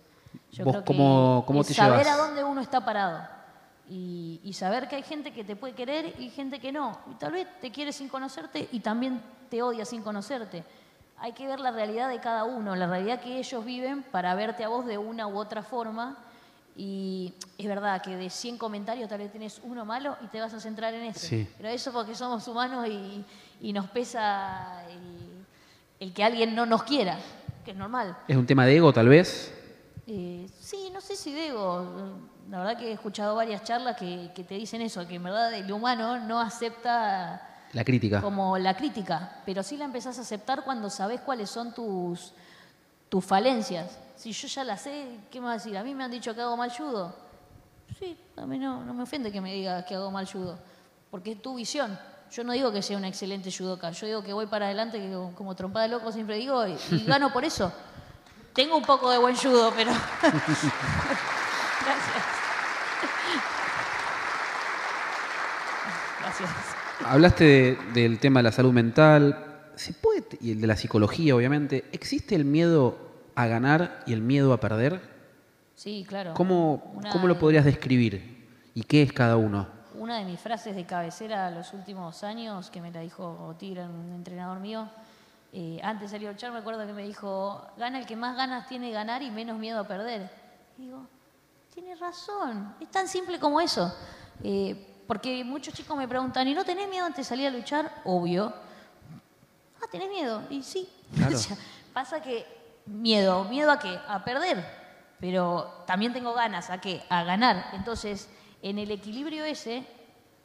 [0.52, 2.20] Yo ¿Vos creo que cómo- cómo te saber llevas?
[2.20, 3.22] a dónde uno está parado
[3.88, 7.00] y, y saber que hay gente que te puede querer y gente que no.
[7.12, 10.64] Y tal vez te quiere sin conocerte y también te odia sin conocerte.
[11.18, 14.64] Hay que ver la realidad de cada uno, la realidad que ellos viven para verte
[14.64, 16.18] a vos de una u otra forma.
[16.76, 20.54] Y es verdad que de 100 comentarios tal vez tenés uno malo y te vas
[20.54, 21.28] a centrar en ese.
[21.28, 21.48] Sí.
[21.58, 23.26] Pero eso porque somos humanos y,
[23.62, 25.46] y nos pesa el,
[26.00, 27.18] el que alguien no nos quiera,
[27.66, 28.18] que es normal.
[28.28, 29.54] ¿Es un tema de ego tal vez?
[30.08, 32.18] Eh, sí, no sé si debo.
[32.50, 35.54] La verdad que he escuchado varias charlas que, que te dicen eso, que en verdad
[35.54, 38.22] el humano no acepta La crítica.
[38.22, 42.32] como la crítica, pero sí la empezás a aceptar cuando sabes cuáles son tus,
[43.10, 44.00] tus falencias.
[44.20, 45.78] Si yo ya las sé, ¿qué me vas a decir?
[45.78, 47.16] A mí me han dicho que hago mal judo.
[47.98, 50.60] Sí, a mí no, no me ofende que me digas que hago mal judo,
[51.10, 51.98] porque es tu visión.
[52.30, 55.10] Yo no digo que sea una excelente judoka, yo digo que voy para adelante, que
[55.36, 56.76] como, trompada de loco siempre digo, y,
[57.08, 57.72] gano por eso.
[58.54, 59.94] Tengo un poco de buen judo, pero...
[60.22, 60.74] Gracias.
[66.20, 66.50] Gracias.
[67.06, 71.38] Hablaste de- del tema de la salud mental, ¿se puede, y el de la psicología
[71.38, 73.09] obviamente, ¿existe el miedo
[73.42, 75.02] a ganar y el miedo a perder?
[75.76, 76.34] Sí, claro.
[76.34, 78.48] ¿Cómo, Una cómo lo de- podrías describir?
[78.74, 79.68] ¿Y qué es cada uno?
[79.96, 84.12] Una de mis frases de cabecera los últimos años, que me la dijo Tigre, un
[84.14, 84.90] entrenador mío,
[85.52, 88.36] Eh, antes de salir a luchar me acuerdo que me dijo, gana el que más
[88.38, 90.30] ganas tiene de ganar y menos miedo a perder.
[90.78, 91.08] Y digo,
[91.74, 93.92] tiene razón, es tan simple como eso.
[94.44, 94.76] Eh,
[95.08, 97.90] porque muchos chicos me preguntan, ¿y no tenés miedo antes de salir a luchar?
[98.06, 98.54] Obvio.
[99.82, 100.44] Ah, ¿tenés miedo?
[100.52, 100.88] Y sí.
[101.16, 101.36] Claro.
[101.36, 101.58] O sea,
[101.94, 102.46] pasa que
[102.90, 104.00] miedo, miedo a qué?
[104.08, 104.66] A perder.
[105.20, 107.04] Pero también tengo ganas a qué?
[107.10, 107.66] A ganar.
[107.74, 108.30] Entonces,
[108.62, 109.86] en el equilibrio ese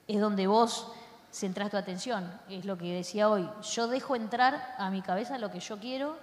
[0.07, 0.93] es donde vos
[1.33, 2.31] centrás tu atención.
[2.49, 3.49] Es lo que decía hoy.
[3.63, 6.17] Yo dejo entrar a mi cabeza lo que yo quiero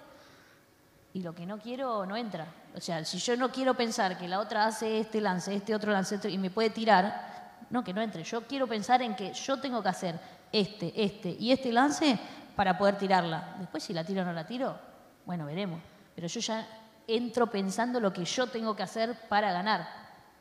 [1.12, 2.46] y lo que no quiero no entra.
[2.74, 5.92] O sea, si yo no quiero pensar que la otra hace este lance, este otro
[5.92, 8.24] lance otro, y me puede tirar, no, que no entre.
[8.24, 10.18] Yo quiero pensar en que yo tengo que hacer
[10.50, 12.18] este, este y este lance
[12.56, 13.56] para poder tirarla.
[13.58, 14.78] Después si la tiro o no la tiro,
[15.26, 15.91] bueno, veremos.
[16.14, 16.66] Pero yo ya
[17.06, 19.88] entro pensando lo que yo tengo que hacer para ganar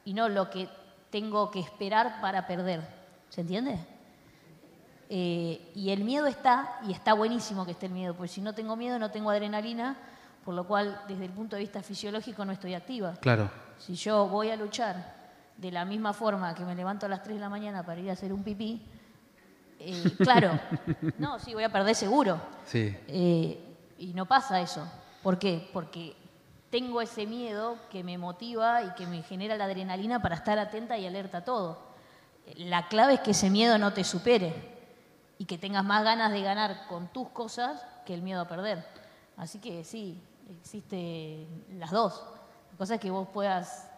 [0.06, 0.70] y no lo que
[1.10, 2.82] tengo que esperar para perder.
[3.30, 3.80] ¿Se entiende?
[5.10, 8.54] Eh, y el miedo está, y está buenísimo que esté el miedo, porque si no
[8.54, 9.98] tengo miedo no tengo adrenalina,
[10.46, 13.14] por lo cual desde el punto de vista fisiológico no estoy activa.
[13.20, 13.52] Claro.
[13.78, 15.22] Si yo voy a luchar
[15.58, 18.10] de la misma forma que me levanto a las 3 de la mañana para ir
[18.10, 18.82] a hacer un pipí,
[19.80, 20.58] eh, claro,
[21.18, 22.40] no, sí, voy a perder seguro.
[22.66, 22.96] Sí.
[23.08, 24.88] Eh, y no pasa eso.
[25.22, 25.70] ¿Por qué?
[25.74, 26.16] Porque
[26.70, 30.98] tengo ese miedo que me motiva y que me genera la adrenalina para estar atenta
[30.98, 31.80] y alerta a todo.
[32.56, 34.54] La clave es que ese miedo no te supere
[35.38, 38.84] y que tengas más ganas de ganar con tus cosas que el miedo a perder.
[39.38, 40.20] Así que sí,
[40.60, 42.24] existe las dos.
[42.72, 43.90] La cosa es que vos puedas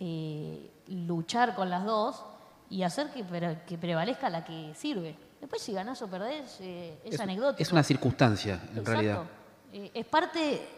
[0.00, 2.24] eh, luchar con las dos
[2.70, 5.16] y hacer que, pre- que prevalezca la que sirve.
[5.40, 7.62] Después si ganás o perdés eh, es, anecdótico.
[7.62, 8.90] Es una circunstancia, en Exacto.
[8.90, 9.22] realidad.
[9.72, 10.68] Eh, es parte,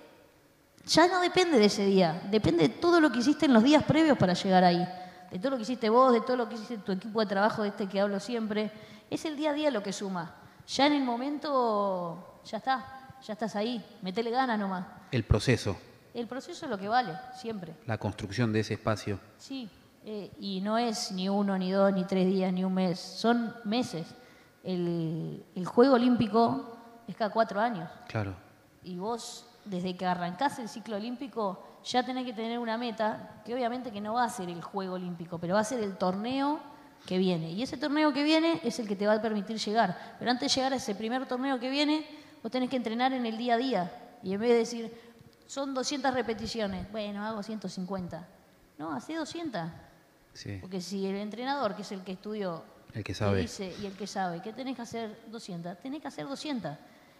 [0.87, 3.83] ya no depende de ese día, depende de todo lo que hiciste en los días
[3.85, 4.87] previos para llegar ahí.
[5.31, 7.63] De todo lo que hiciste vos, de todo lo que hiciste tu equipo de trabajo,
[7.63, 8.71] de este que hablo siempre.
[9.11, 10.33] Es el día a día lo que suma.
[10.69, 14.87] Ya en el momento, ya está, ya estás ahí, metele ganas nomás.
[15.11, 15.77] El proceso,
[16.15, 17.75] El proceso es lo que vale, siempre.
[17.87, 19.19] la construcción de ese espacio.
[19.37, 19.69] Sí,
[20.05, 23.55] eh, y no es ni uno, ni dos, ni tres días, ni un mes, son
[23.65, 24.07] meses.
[24.63, 26.77] El, el Juego Olímpico
[27.09, 27.91] es cada cuatro años.
[28.09, 28.35] Claro.
[28.85, 33.55] Y vos, desde que arrancás el ciclo olímpico, ya tenés que tener una meta, que
[33.55, 36.61] obviamente que no va a ser el Juego Olímpico, pero va a ser el torneo
[37.07, 37.51] que viene.
[37.51, 40.17] Y ese torneo que viene es el que te va a permitir llegar.
[40.19, 42.07] Pero antes de llegar a ese primer torneo que viene,
[42.43, 44.19] vos tenés que entrenar en el día a día.
[44.23, 45.01] Y en vez de decir,
[45.47, 48.27] son 200 repeticiones, bueno, hago 150.
[48.79, 49.63] No, hace 200.
[50.33, 50.59] Sí.
[50.61, 53.43] Porque si el entrenador, que es el que estudió, El que sabe.
[53.43, 56.73] dice y el que sabe que tenés que hacer 200, tenés que hacer 200.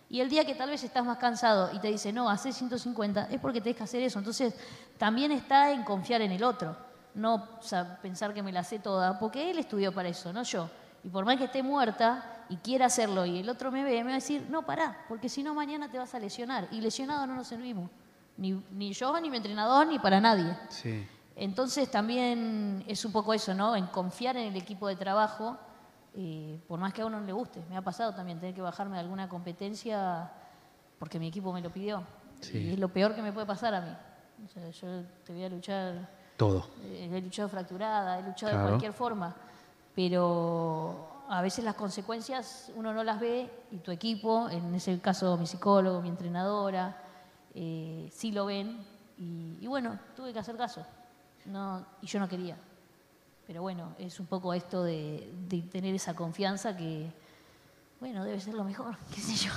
[0.09, 3.29] Y el día que tal vez estás más cansado y te dice, no, hace 150,
[3.31, 4.19] es porque tenés que hacer eso.
[4.19, 4.55] Entonces,
[4.99, 6.77] también está en confiar en el otro,
[7.15, 10.43] no o sea, pensar que me la sé toda, porque él estudió para eso, no
[10.43, 10.69] yo.
[11.03, 14.05] Y por más que esté muerta y quiera hacerlo y el otro me ve, me
[14.05, 16.69] va a decir, no, pará, porque si no mañana te vas a lesionar.
[16.71, 17.91] Y lesionado no nos servimos.
[18.37, 20.57] Ni, ni yo, ni mi entrenador, ni para nadie.
[20.69, 21.07] Sí.
[21.37, 23.75] Entonces también es un poco eso, ¿no?
[23.77, 25.59] En confiar en el equipo de trabajo,
[26.17, 27.63] eh, por más que a uno no le guste.
[27.69, 30.31] Me ha pasado también tener que bajarme de alguna competencia
[30.99, 32.03] porque mi equipo me lo pidió.
[32.41, 32.59] Sí.
[32.59, 33.97] Y es lo peor que me puede pasar a mí.
[34.45, 36.67] O sea, yo te voy a luchar, Todo.
[36.83, 38.65] eh, he luchado fracturada, he luchado Claro.
[38.65, 39.35] de cualquier forma,
[39.95, 45.37] pero a veces las consecuencias uno no las ve y tu equipo, en ese caso
[45.37, 46.97] mi psicólogo, mi entrenadora,
[47.55, 48.85] eh, sí lo ven
[49.19, 50.85] y, y bueno, tuve que hacer caso.
[51.47, 52.57] No, y yo no quería.
[53.47, 57.07] Pero bueno, es un poco esto de, de tener esa confianza que,
[58.01, 59.53] bueno, debe ser lo mejor, qué sé yo.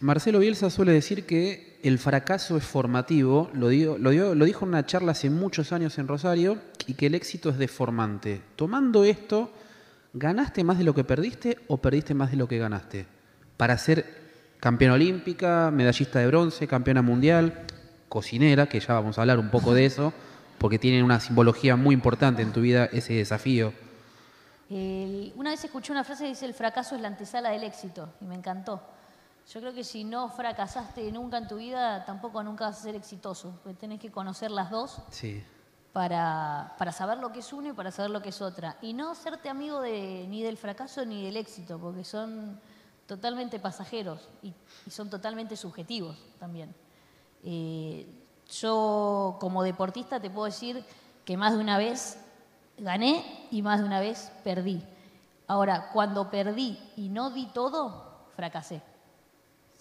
[0.00, 4.64] Marcelo Bielsa suele decir que el fracaso es formativo, lo, dio- lo, dio- lo dijo
[4.64, 8.42] en una charla hace muchos años en Rosario, y que el éxito es deformante.
[8.56, 9.50] Tomando esto,
[10.12, 13.06] ¿ganaste más de lo que perdiste o perdiste más de lo que ganaste?
[13.56, 14.04] Para ser
[14.60, 17.62] campeona olímpica, medallista de bronce, campeona mundial,
[18.08, 20.12] cocinera, que ya vamos a hablar un poco de eso,
[20.64, 23.74] porque tiene una simbología muy importante en tu vida ese desafío.
[24.70, 28.08] El- una vez escuché una frase que dice, el fracaso es la antesala del éxito,
[28.22, 28.80] y me encantó.
[29.52, 32.94] Yo creo que si no fracasaste nunca en tu vida, tampoco nunca vas a ser
[32.94, 35.44] exitoso, porque tenés que conocer las dos Sí,
[35.92, 38.78] para, para saber lo que es una y para saber lo que es otra.
[38.80, 42.58] Y no serte amigo de, ni del fracaso ni del éxito, porque son
[43.06, 44.54] totalmente pasajeros y,
[44.86, 46.74] y son totalmente subjetivos también.
[47.42, 48.06] Eh,
[48.50, 50.84] yo como deportista te puedo decir
[51.24, 52.18] que más de una vez
[52.78, 54.82] gané y más de una vez perdí.
[55.46, 58.80] Ahora, cuando perdí y no di todo, fracasé.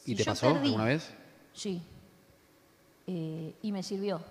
[0.06, 1.14] ¿Y te pasó perdí- alguna vez?
[1.54, 1.82] Sí.
[3.08, 4.22] Eh, y me sirvió.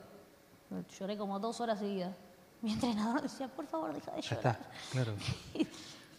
[0.98, 2.14] Lloré como dos horas seguidas.
[2.62, 4.56] Mi entrenador decía, por favor, deja de Ya llorar.
[4.60, 5.12] está, claro.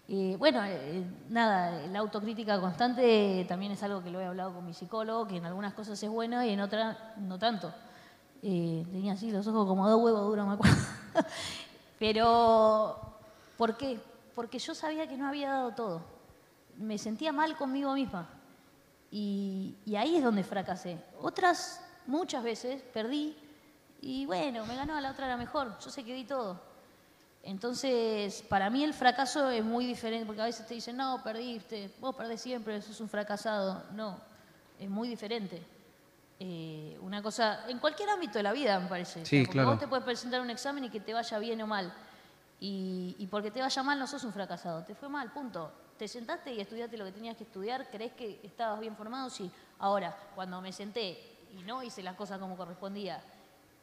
[0.09, 4.65] Eh, bueno, eh, nada, la autocrítica constante también es algo que lo he hablado con
[4.65, 7.73] mi psicólogo, que en algunas cosas es buena y en otras no tanto.
[8.45, 10.75] Eh, tenía así los ojos como dos huevos duros, me acuerdo.
[11.99, 12.99] Pero,
[13.57, 13.97] ¿por qué?
[14.35, 16.01] Porque yo sabía que no había dado todo.
[16.77, 18.27] Me sentía mal conmigo misma.
[19.09, 20.97] Y, ahí es donde fracasé.
[21.21, 23.33] Otras, muchas veces, perdí.
[24.01, 25.79] Y bueno, me ganó, la otra era mejor.
[25.79, 26.59] Yo sé que di todo.
[27.43, 31.93] Entonces, para mí el fracaso es muy diferente, porque a veces te dicen, no, perdiste,
[32.01, 33.83] vos perdés siempre, sos un fracasado.
[33.93, 34.17] No,
[34.79, 35.63] es muy diferente.
[36.45, 39.25] Eh, una cosa, en cualquier ámbito de la vida, me parece.
[39.25, 39.69] Sí, claro.
[39.69, 41.93] Vos te puedes presentar un examen y que te vaya bien o mal.
[42.59, 45.71] Y, y porque te vaya mal no sos un fracasado, te fue mal, punto.
[45.97, 49.49] Te sentaste y estudiaste lo que tenías que estudiar, crees que estabas bien formado, sí.
[49.79, 51.17] Ahora, cuando me senté
[51.57, 53.21] y no hice las cosas como correspondía,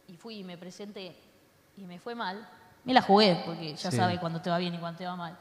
[0.06, 1.16] y fui y me presenté
[1.78, 2.46] y me fue mal,
[2.84, 3.96] me la jugué, porque ya Sí.
[3.96, 5.34] sabe cuándo te va bien y cuándo te va mal.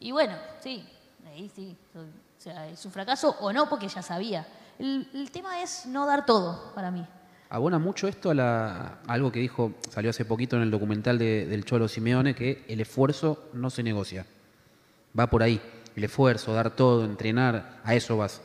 [0.00, 0.84] Y bueno, sí,
[1.28, 1.76] ahí sí.
[1.94, 4.44] O sea, es un fracaso o no, porque ya sabía.
[4.78, 7.06] El, el tema es no dar todo para mí.
[7.48, 11.18] Abona mucho esto a, la- a algo que dijo, salió hace poquito en el documental
[11.18, 14.26] de- del Cholo Simeone, que el esfuerzo no se negocia.
[15.18, 15.60] Va por ahí.
[15.94, 18.42] El esfuerzo, dar todo, entrenar, a eso vas.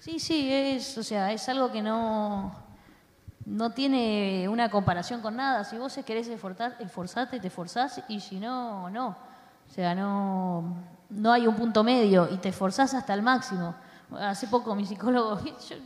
[0.00, 2.54] Sí, sí, es, o sea, es algo que no,
[3.44, 5.64] no tiene una comparación con nada.
[5.64, 9.08] Si vos querés esforzar, esforzarte, te esforzás, y si no, no.
[9.68, 10.76] O sea, no,
[11.10, 13.74] no hay un punto medio y te esforzás hasta el máximo.
[14.18, 15.76] Hace poco mi psicólogo, yo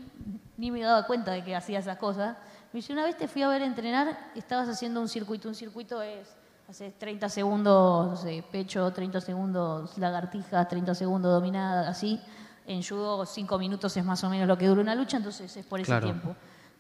[0.57, 2.37] ni me daba cuenta de que hacía esas cosas,
[2.73, 5.49] me dice, una vez te fui a ver entrenar, estabas haciendo un circuito.
[5.49, 6.29] Un circuito es,
[6.69, 12.21] haces 30 segundos, no sé, pecho, 30 segundos lagartijas, 30 segundos dominada, así.
[12.67, 15.65] En judo, 5 minutos es más o menos lo que dura una lucha, entonces es
[15.65, 16.07] por ese Claro.
[16.07, 16.35] tiempo.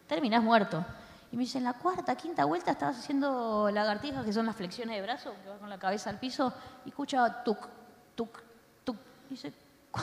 [0.08, 0.84] Terminás muerto.
[1.30, 4.96] Y me dice, en la cuarta, quinta vuelta estabas haciendo lagartijas, que son las flexiones
[4.96, 6.52] de brazo, que vas con la cabeza al piso,
[6.84, 7.58] y escuchaba tuc,
[8.16, 8.42] tuc,
[8.84, 8.96] tuc.
[9.28, 9.52] Y dice,
[9.92, 10.00] "Cu-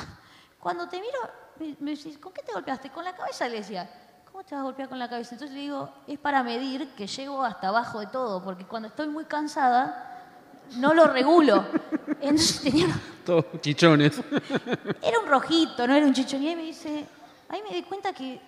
[0.64, 1.20] cuando te miro,
[1.59, 2.89] me, me dice, ¿con qué te golpeaste?
[2.89, 3.89] Con la cabeza, le decía.
[4.32, 5.36] ¿Cómo te vas a golpear con la cabeza?
[5.36, 9.07] Entonces le digo, es para medir que llego hasta abajo de todo, porque cuando estoy
[9.07, 10.24] muy cansada,
[10.78, 11.64] no lo regulo.
[12.20, 12.88] Entonces tenía
[13.24, 14.20] Todos chichones.
[15.03, 16.41] era un rojito, no era un chichón.
[16.41, 17.05] Y ahí me dice,
[17.49, 18.41] ahí me di cuenta que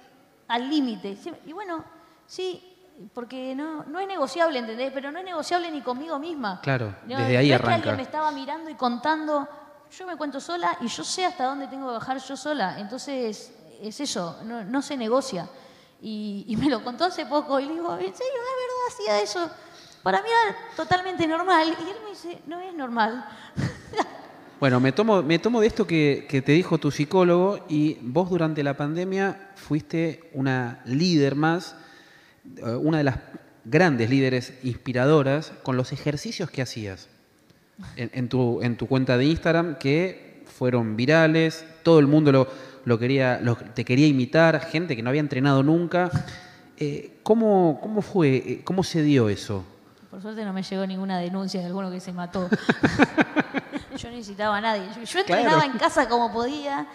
[0.48, 1.18] al límite.
[1.46, 1.84] Y bueno,
[2.26, 2.64] sí,
[3.14, 4.92] porque no, no es negociable, ¿entendés?
[4.92, 6.62] Pero no es negociable ni conmigo misma.
[6.62, 7.76] Claro, No, desde ahí no es que arranca.
[7.76, 9.48] alguien me estaba mirando y contando,
[9.92, 12.80] yo me cuento sola y yo sé hasta dónde tengo que bajar yo sola.
[12.80, 15.50] Entonces, es eso, no, se negocia.
[16.02, 18.14] Y, me lo contó hace poco y le digo, ¿en serio?
[18.14, 19.16] ¿Es verdad?
[19.16, 19.52] Hacía eso.
[20.04, 21.76] Para mí era totalmente normal.
[21.80, 23.26] Y él me dice, no es normal.
[24.58, 28.30] Bueno, me tomo, me tomo de esto que, que te dijo tu psicólogo y vos
[28.30, 31.76] durante la pandemia fuiste una líder más,
[32.56, 33.18] eh, una de las
[33.66, 37.10] grandes líderes inspiradoras con los ejercicios que hacías
[37.96, 42.48] en, en tu, en tu cuenta de Instagram que fueron virales, todo el mundo lo,
[42.86, 46.10] lo quería, lo- te quería imitar, gente que no había entrenado nunca.
[46.78, 48.36] Eh, ¿cómo, ¿Cómo fue?
[48.36, 49.64] Eh, ¿Cómo se dio eso?
[50.10, 52.50] Por suerte no me llegó ninguna denuncia de alguno que se mató.
[53.98, 54.84] yo no necesitaba a nadie.
[54.96, 55.72] Yo, yo entrenaba Claro.
[55.74, 56.88] en casa como podía.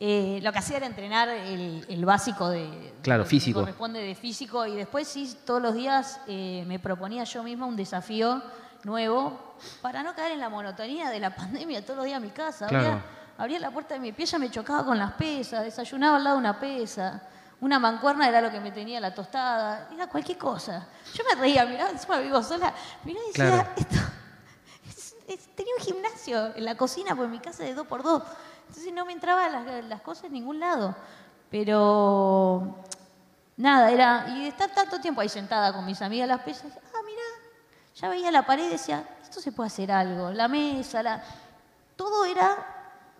[0.00, 2.68] Eh, lo que hacía era entrenar el, el básico de
[3.02, 3.60] Claro, lo que físico.
[3.60, 7.76] corresponde de físico y después sí todos los días eh, me proponía yo misma un
[7.76, 8.42] desafío
[8.84, 12.30] nuevo para no caer en la monotonía de la pandemia todos los días a mi
[12.30, 12.66] casa.
[12.66, 12.86] Claro.
[12.86, 13.02] Abría,
[13.38, 16.40] abría la puerta de mi pieza, me chocaba con las pesas, desayunaba al lado de
[16.40, 17.22] una pesa.
[17.60, 20.86] Una mancuerna era lo que me tenía la tostada, era cualquier cosa.
[21.14, 22.72] Yo me reía, miraba, encima vivo sola,
[23.04, 23.68] miraba y decía, Claro.
[23.76, 23.96] esto,
[24.88, 28.22] es- es- tenía un gimnasio en la cocina, porque mi casa de dos por dos.
[28.68, 30.94] Entonces no me entraban las, las cosas en ningún lado.
[31.50, 32.76] Pero
[33.56, 34.26] nada, era.
[34.36, 36.72] Y estar tanto tiempo ahí sentada con mis amigas las pesas,
[37.96, 40.30] ya veía la pared y decía, esto se puede hacer algo.
[40.30, 41.22] La mesa, la.
[41.96, 42.66] Todo era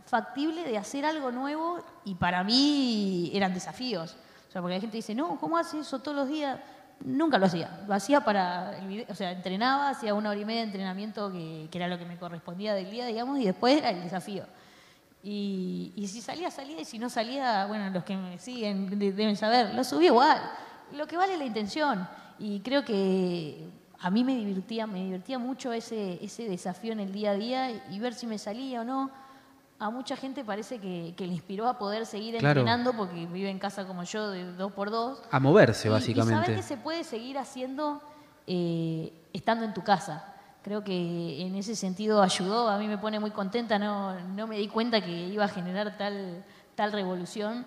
[0.07, 4.17] factible de hacer algo nuevo y para mí eran desafíos.
[4.49, 6.59] O sea, porque la gente dice, no, ¿cómo haces eso todos los días?
[7.01, 7.83] Nunca lo hacía.
[7.87, 11.31] Lo hacía para el video, o sea, entrenaba, hacía una hora y media de entrenamiento
[11.33, 14.45] que, que era lo que me correspondía del día, digamos, y después era el desafío.
[15.23, 19.13] Y, y si salía, salía, y si no salía, bueno, los que me siguen de-
[19.13, 20.39] deben saber, lo subí igual.
[20.93, 22.07] Lo que vale es la intención.
[22.39, 23.69] Y creo que
[24.05, 27.71] a mí me divertía, me divertía mucho ese, ese desafío en el día a día
[27.91, 29.11] y ver si me salía o no.
[29.79, 32.61] A mucha gente parece que, que le inspiró a poder seguir Claro.
[32.61, 35.23] entrenando porque vive en casa como yo, de dos por dos.
[35.31, 36.35] A moverse, Y- Y, básicamente.
[36.45, 38.03] saber que se puede seguir haciendo
[38.47, 40.35] eh, estando en tu casa.
[40.63, 44.59] Creo que en ese sentido ayudó, a mí me pone muy contenta, no, no me
[44.59, 46.45] di cuenta que iba a generar tal,
[46.75, 47.65] tal revolución.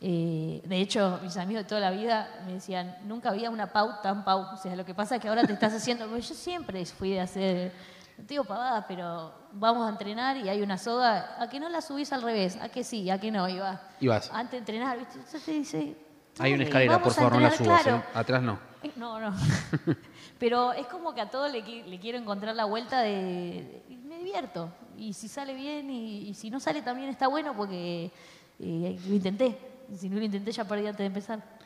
[0.00, 4.00] Eh, de hecho, mis amigos de toda la vida me decían, nunca había una pau
[4.02, 4.46] tan pau.
[4.52, 7.10] O sea, lo que pasa es que ahora te estás haciendo, porque yo siempre fui
[7.10, 7.72] de hacer
[8.16, 11.68] no te digo pavadas, pero vamos a entrenar y hay una soga, a que no
[11.68, 13.80] la subís al revés, a que sí, a que no, y vas.
[14.00, 14.28] Y vas.
[14.32, 15.14] Antes de entrenar, ¿viste?
[15.18, 15.96] Entonces dice,
[16.40, 17.82] Hay una "Dale, escalera, por favor, no la entrenar", subas.
[17.84, 17.98] claro.
[17.98, 18.18] ¿eh?
[18.18, 18.58] Atrás no.
[18.82, 19.32] Eh, No, no.
[20.38, 23.96] Pero es como que a todo le, qui- le quiero encontrar la vuelta de, de-
[24.04, 24.68] Me divierto.
[24.96, 28.10] Y si sale bien y, y si no sale también está bueno porque
[28.58, 29.56] eh, lo intenté.
[29.96, 31.58] Si no lo intenté ya perdí antes de empezar.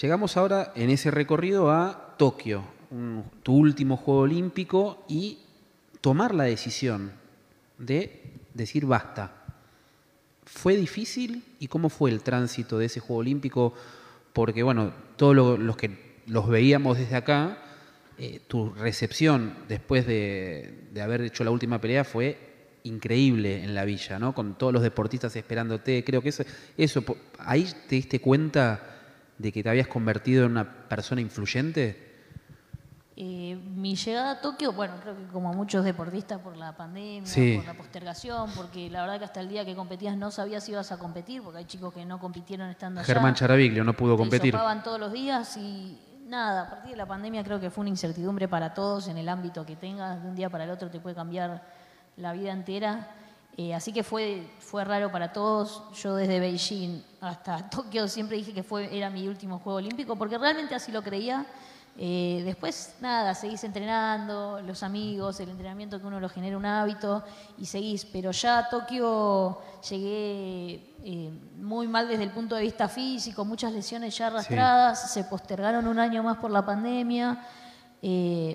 [0.00, 2.62] Llegamos ahora en ese recorrido a Tokio,
[3.42, 5.38] tu último Juego Olímpico, y
[6.00, 7.12] tomar la decisión
[7.78, 8.22] de
[8.54, 9.32] decir basta.
[10.44, 13.74] ¿Fue difícil y cómo fue el tránsito de ese Juego Olímpico?
[14.32, 17.58] Porque, bueno, todos lo- los que los veíamos desde acá,
[18.18, 22.51] eh, tu recepción después de, de haber hecho la última pelea fue
[22.84, 24.34] increíble en la villa, ¿no?
[24.34, 26.02] Con todos los deportistas esperándote.
[26.04, 26.42] Creo que eso,
[26.76, 27.04] eso
[27.38, 28.80] ahí te diste cuenta
[29.38, 32.10] de que te habías convertido en una persona influyente.
[33.14, 37.56] Eh, mi llegada a Tokio, bueno, creo que como muchos deportistas por la pandemia, Sí.
[37.56, 40.72] por la postergación, porque la verdad que hasta el día que competías no sabías si
[40.72, 43.06] ibas a competir, porque hay chicos que no compitieron estando allá.
[43.06, 44.48] Germán Charaviglio no pudo te competir.
[44.48, 47.90] hisopaban todos los días y nada, a partir de la pandemia creo que fue una
[47.90, 50.98] incertidumbre para todos en el ámbito que tengas, de un día para el otro te
[50.98, 51.62] puede cambiar
[52.22, 53.08] la vida entera.
[53.56, 55.82] Eh, así que fue, fue raro para todos.
[56.00, 60.38] Yo desde Beijing hasta Tokio siempre dije que fue, era mi último Juego Olímpico, porque
[60.38, 61.44] realmente así lo creía.
[61.98, 67.22] Eh, después, nada, seguís entrenando, los amigos, el entrenamiento que uno lo genera un hábito
[67.58, 68.06] y seguís.
[68.06, 69.58] Pero ya a Tokio
[69.90, 75.24] llegué eh, muy mal desde el punto de vista físico, muchas lesiones ya arrastradas, se
[75.24, 77.44] postergaron un año más por la pandemia,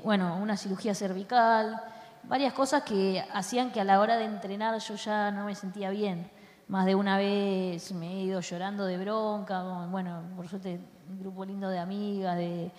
[0.04, 1.82] bueno, una cirugía cervical,
[2.28, 5.90] varias cosas que hacían que a la hora de entrenar yo ya no me sentía
[5.90, 6.30] bien.
[6.68, 11.46] Más de una vez me he ido llorando de bronca, bueno, por suerte un grupo
[11.46, 12.70] lindo de amigas, de,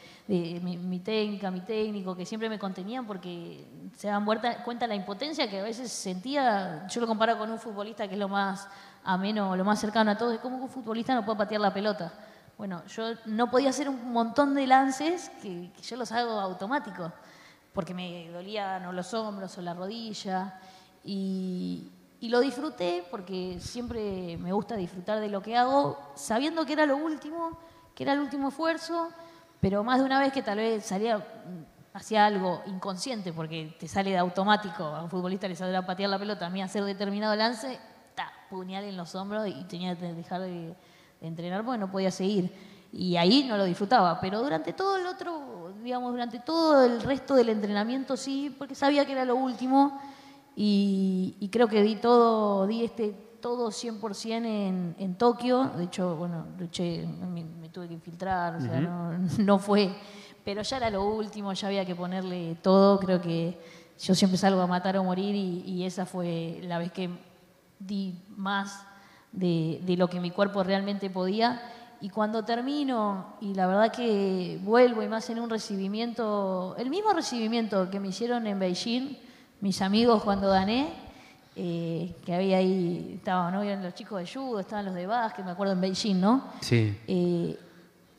[0.63, 5.49] mi, mi técnica, mi técnico, que siempre me contenían porque se vuelta- cuenta la impotencia
[5.49, 8.69] que a veces sentía, yo lo comparo con un futbolista que es lo más
[9.05, 12.13] ameno, lo más cercano a todos, es como un futbolista no puede patear la pelota.
[12.59, 17.11] Bueno, yo no podía hacer un montón de lances que, que yo los hago automáticos,
[17.73, 20.61] porque me dolían o los hombros o la rodilla.
[21.05, 21.91] Y,
[22.21, 26.87] y lo disfruté porque siempre me gusta disfrutar de lo que hago, sabiendo que era
[26.87, 27.59] lo último,
[27.95, 29.11] que era el último esfuerzo,
[29.61, 33.87] pero más de una vez que tal vez salía, mm, hacía algo inconsciente, porque te
[33.87, 37.35] sale de automático, a un futbolista le saldrá patear la pelota, a mí hacer determinado
[37.37, 37.79] lance,
[38.15, 40.75] ta, puñal en los hombros y tenía que dejar de,
[41.21, 42.53] de entrenar porque no podía seguir.
[42.93, 47.35] Y ahí no lo disfrutaba, pero durante todo el otro, digamos, durante todo el resto
[47.35, 50.01] del entrenamiento sí, porque sabía que era lo último
[50.57, 55.71] y, y creo que di todo, di este todo 100% en, en Tokio.
[55.77, 59.95] De hecho, bueno, luché, me, me tuve que infiltrar, o sea, no, no fue.
[60.45, 62.99] Pero ya era lo último, ya había que ponerle todo.
[62.99, 63.59] Creo que
[64.01, 67.11] yo siempre salgo a matar o morir y, y esa fue la vez que
[67.79, 68.85] di más
[69.33, 71.61] de, de lo que mi cuerpo realmente podía.
[72.01, 77.13] Y cuando termino, y la verdad que vuelvo y más en un recibimiento, el mismo
[77.13, 79.17] recibimiento que me hicieron en Beijing,
[79.61, 80.93] mis amigos cuando gané,
[81.57, 83.63] eh, que había ahí, estaban ¿no?
[83.63, 86.45] Eran los chicos de judo, estaban los de básquet, me acuerdo en Beijing, ¿no?
[86.61, 86.97] Sí.
[87.09, 87.59] Eh,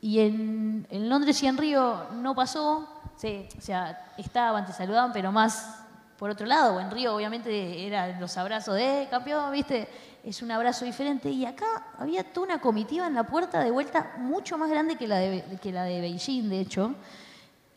[0.02, 5.14] y en, en Londres y en Río no pasó, sí, o sea, estaban, te saludaban,
[5.14, 5.78] pero más
[6.18, 9.88] por otro lado, o en Río obviamente eran los abrazos de "Eh, campeón, ¿viste?
[10.30, 11.30] Es un abrazo diferente.
[11.32, 11.66] Y acá
[11.98, 15.58] había toda una comitiva en la puerta de vuelta mucho más grande que la de,
[15.60, 16.94] que la de Beijing, de hecho.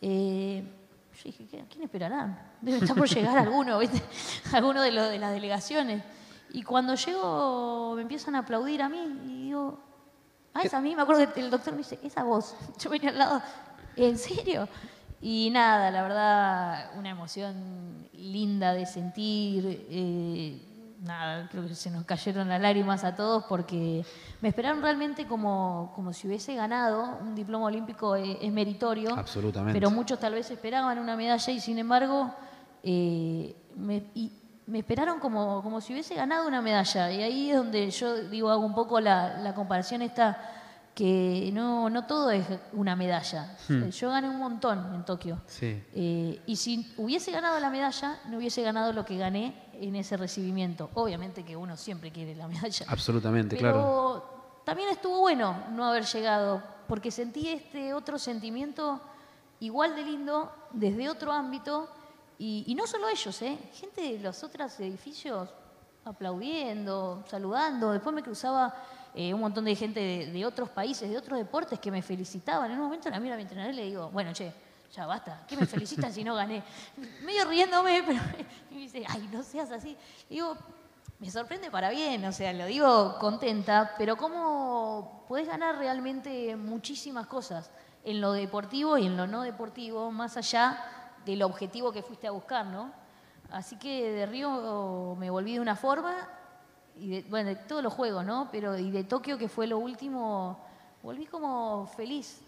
[0.03, 0.63] Eh,
[1.17, 2.39] yo dije, ¿qué- ¿quién esperarán?
[2.61, 4.03] Debe estar por llegar alguno, ¿viste?
[4.53, 6.03] Alguno de las delegaciones.
[6.53, 9.79] Y cuando llego me empiezan a aplaudir a mí y digo,
[10.53, 12.55] ah, es a mí, me acuerdo que el doctor me dice, esa voz.
[12.79, 13.43] Yo venía al lado,
[13.97, 14.69] ¿en serio?
[15.23, 19.87] Y nada, la verdad, una emoción linda de sentir.
[19.89, 20.69] eh,
[21.03, 24.05] nada, creo que se nos cayeron las lágrimas a todos porque
[24.41, 27.19] me esperaron realmente como, como si hubiese ganado.
[27.21, 29.15] Un diploma olímpico es, es meritorio.
[29.17, 29.79] Absolutamente.
[29.79, 32.33] Pero muchos tal vez esperaban una medalla y sin embargo
[32.83, 34.33] eh, me, y
[34.67, 37.11] me esperaron como, como si hubiese ganado una medalla.
[37.11, 40.39] Y ahí es donde yo digo, hago un poco la, la comparación esta,
[40.95, 43.57] que no, no todo es una medalla.
[43.91, 45.41] Yo gané un montón en Tokio.
[45.47, 45.83] Sí.
[45.95, 50.17] Eh, y si hubiese ganado la medalla, no hubiese ganado lo que gané en ese
[50.17, 50.91] recibimiento.
[50.95, 52.87] Obviamente que uno siempre quiere la medalla.
[52.89, 54.25] Absolutamente, Pero claro.
[54.65, 59.01] también estuvo bueno no haber llegado, porque sentí este otro sentimiento
[59.61, 61.89] igual de lindo, desde otro ámbito,
[62.39, 63.57] y, y no solo ellos, ¿eh?
[63.75, 65.49] gente de los otros edificios
[66.05, 67.93] aplaudiendo, saludando.
[67.93, 68.75] Después me cruzaba
[69.15, 72.71] eh, un montón de gente de, de otros países, de otros deportes que me felicitaban.
[72.71, 74.53] En un momento la miro a mi entrenador y le digo, bueno, che,
[74.93, 76.63] ya basta, ¿qué me felicitan si no gané?
[77.25, 78.21] Medio riéndome, pero
[78.71, 79.97] me dice, ay, no seas así.
[80.29, 80.57] digo,
[81.19, 87.27] me sorprende para bien, o sea, lo digo contenta, pero ¿cómo podés ganar realmente muchísimas
[87.27, 87.71] cosas
[88.05, 90.85] en lo deportivo y en lo no deportivo, más allá
[91.25, 92.93] del objetivo que fuiste a buscar, ¿no?
[93.51, 96.29] Así que de Río me volví de una forma,
[96.97, 98.49] y de, bueno, de todos los juegos, ¿no?
[98.51, 100.59] Pero y de Tokio, que fue lo último,
[101.03, 102.43] volví como feliz.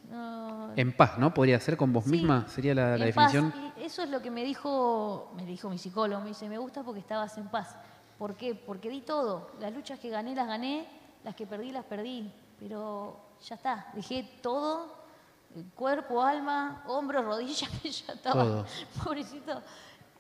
[0.76, 1.34] En paz, ¿no?
[1.34, 3.52] Podría ser con vos misma, sería la, definición.
[3.76, 7.00] eso es lo que me dijo, me dijo mi psicólogo, me dice, me gusta porque
[7.00, 7.76] estabas en paz.
[8.18, 8.55] ¿Por qué?
[8.55, 9.50] Porque di todo.
[9.61, 10.86] Las luchas que gané las gané,
[11.24, 12.32] las que perdí las perdí.
[12.61, 14.94] Pero ya está, dejé todo,
[15.74, 18.64] cuerpo, alma, hombros, rodillas, ya estaba,
[19.02, 19.62] pobrecito.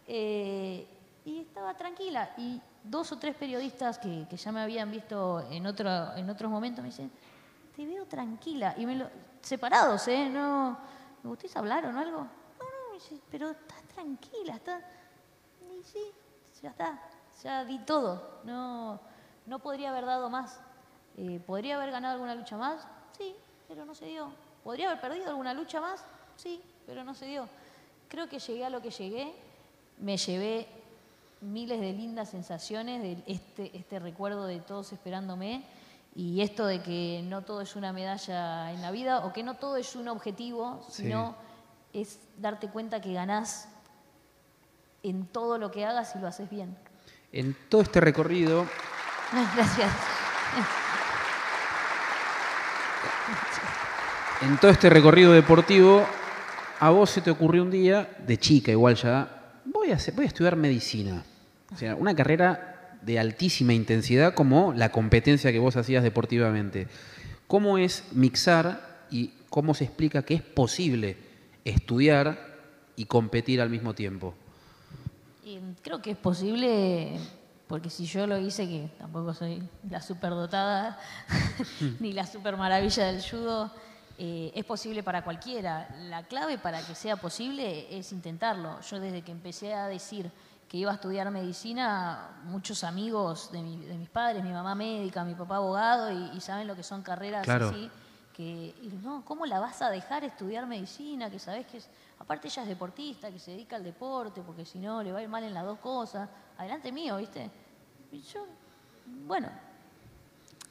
[0.06, 0.86] Eh,
[1.24, 2.34] y estaba tranquila.
[2.36, 6.82] Y dos o tres periodistas que, ya me habían visto en, otro, en otros momentos
[6.82, 7.10] me dicen,
[7.76, 8.74] te veo tranquila.
[8.76, 9.08] Y me lo,
[9.40, 10.28] separados, ¿eh?
[10.28, 10.78] No,
[11.22, 12.18] ¿me gustáis hablar o no algo?
[12.18, 14.80] No, no, pero estás tranquila, está.
[15.60, 16.12] Y sí,
[16.62, 17.00] ya está
[17.42, 19.00] ya di todo, no,
[19.46, 20.60] no podría haber dado más.
[21.16, 22.86] Eh, ¿Podría haber ganado alguna lucha más?
[23.16, 23.34] Sí,
[23.68, 24.30] pero no se dio.
[24.62, 26.04] ¿Podría haber perdido alguna lucha más?
[26.36, 27.48] Sí, pero no se dio.
[28.08, 29.34] Creo que llegué a lo que llegué,
[29.98, 30.66] me llevé
[31.40, 35.64] miles de lindas sensaciones, de este, este recuerdo de todos esperándome
[36.14, 39.54] y esto de que no todo es una medalla en la vida o que no
[39.54, 41.34] todo es un objetivo, sino
[41.92, 43.68] es darte cuenta que ganás
[45.02, 46.76] en todo lo que hagas y lo haces bien.
[47.32, 48.66] En todo este recorrido...
[49.56, 49.92] Gracias.
[54.42, 56.04] En todo este recorrido deportivo,
[56.78, 60.28] a vos se te ocurrió un día, de chica igual ya, voy a, voy a
[60.28, 61.24] estudiar medicina.
[61.72, 62.73] O sea, una carrera
[63.04, 66.88] de altísima intensidad como la competencia que vos hacías deportivamente.
[67.46, 71.16] ¿Cómo es mixar y cómo se explica que es posible
[71.64, 72.54] estudiar
[72.96, 74.34] y competir al mismo tiempo?
[75.82, 77.18] creo que es posible,
[77.68, 80.98] porque si yo lo hice, que tampoco soy la superdotada
[82.00, 83.70] ni la super maravilla del judo,
[84.16, 85.88] eh, es posible para cualquiera.
[86.08, 88.80] La clave para que sea posible es intentarlo.
[88.80, 90.30] Yo desde que empecé a decir
[90.68, 95.56] que iba a estudiar medicina, muchos amigos de, mis padres, mi mamá médica, mi papá
[95.56, 97.90] abogado, y, saben lo que son carreras así,
[98.32, 101.30] que, no, ¿cómo la vas a dejar estudiar medicina?
[101.30, 101.88] Que sabes que es
[102.18, 105.22] Aparte ella es deportista, que se dedica al deporte, porque si no le va a
[105.22, 106.28] ir mal en las dos cosas.
[106.56, 107.50] Adelante mío, ¿viste?
[108.12, 108.46] Y yo,
[109.26, 109.50] bueno,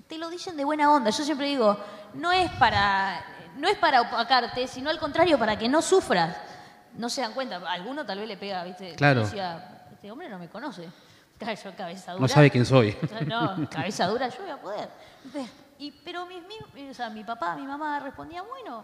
[0.08, 1.12] te lo dicen de buena onda.
[1.12, 1.78] Yo siempre digo,
[2.16, 3.24] no es para,
[3.58, 6.36] no es para opacarte, sino al contrario, para que no sufras.
[6.98, 7.58] No se dan cuenta.
[7.72, 8.96] alguno tal vez le pega, ¿viste?
[8.96, 9.22] Claro.
[9.22, 9.73] Decía,
[10.04, 10.84] este hombre no me conoce.
[11.64, 12.22] Yo, cabeza dura.
[12.22, 12.94] No sabe quién soy.
[13.26, 14.90] No, cabeza dura, yo voy a poder.
[15.80, 16.42] Y, pero mi,
[16.90, 18.84] o sea, mi papá, mi mamá respondían, bueno,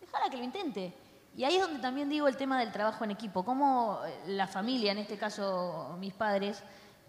[0.00, 0.92] déjala que lo intente.
[1.36, 4.48] Y ahí es donde también digo el tema del trabajo en equipo, cómo eh, la
[4.48, 6.64] familia, en este caso mis padres,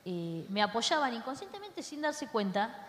[0.05, 2.87] eh, me apoyaban inconscientemente sin darse cuenta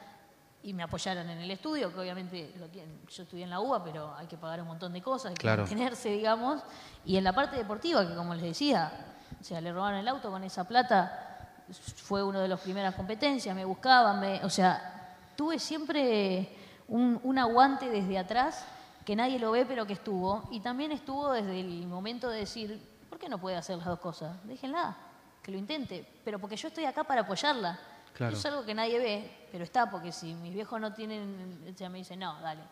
[0.63, 4.15] y me apoyaron en el estudio, que obviamente lo yo estudié en la UBA, pero
[4.15, 6.63] hay que pagar un montón de cosas, hay que mantenerse, digamos,
[7.07, 9.16] y en la parte deportiva, que como les decía,
[9.47, 11.53] sea, le robaron el auto con esa plata,
[11.97, 16.49] fue una de las primeras competencias, me buscaban, me, o sea, tuve siempre
[16.89, 18.65] un, un aguante desde atrás
[19.05, 22.81] que nadie lo ve pero que estuvo, y también estuvo desde el momento de decir,
[23.09, 24.37] ¿por qué no puede hacer las dos cosas?
[24.45, 24.97] Déjenla,
[25.43, 27.79] que lo intente, pero porque yo estoy acá para apoyarla.
[28.15, 31.89] Eso es algo que nadie ve, pero está, porque si mis viejos no tienen, ya
[31.89, 32.63] me dicen, no, dale,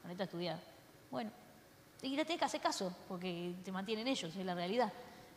[0.00, 0.58] ponete a estudiar.
[1.10, 1.30] Bueno,
[2.00, 4.92] y le tenés que hacer caso, porque te mantienen ellos, es la realidad.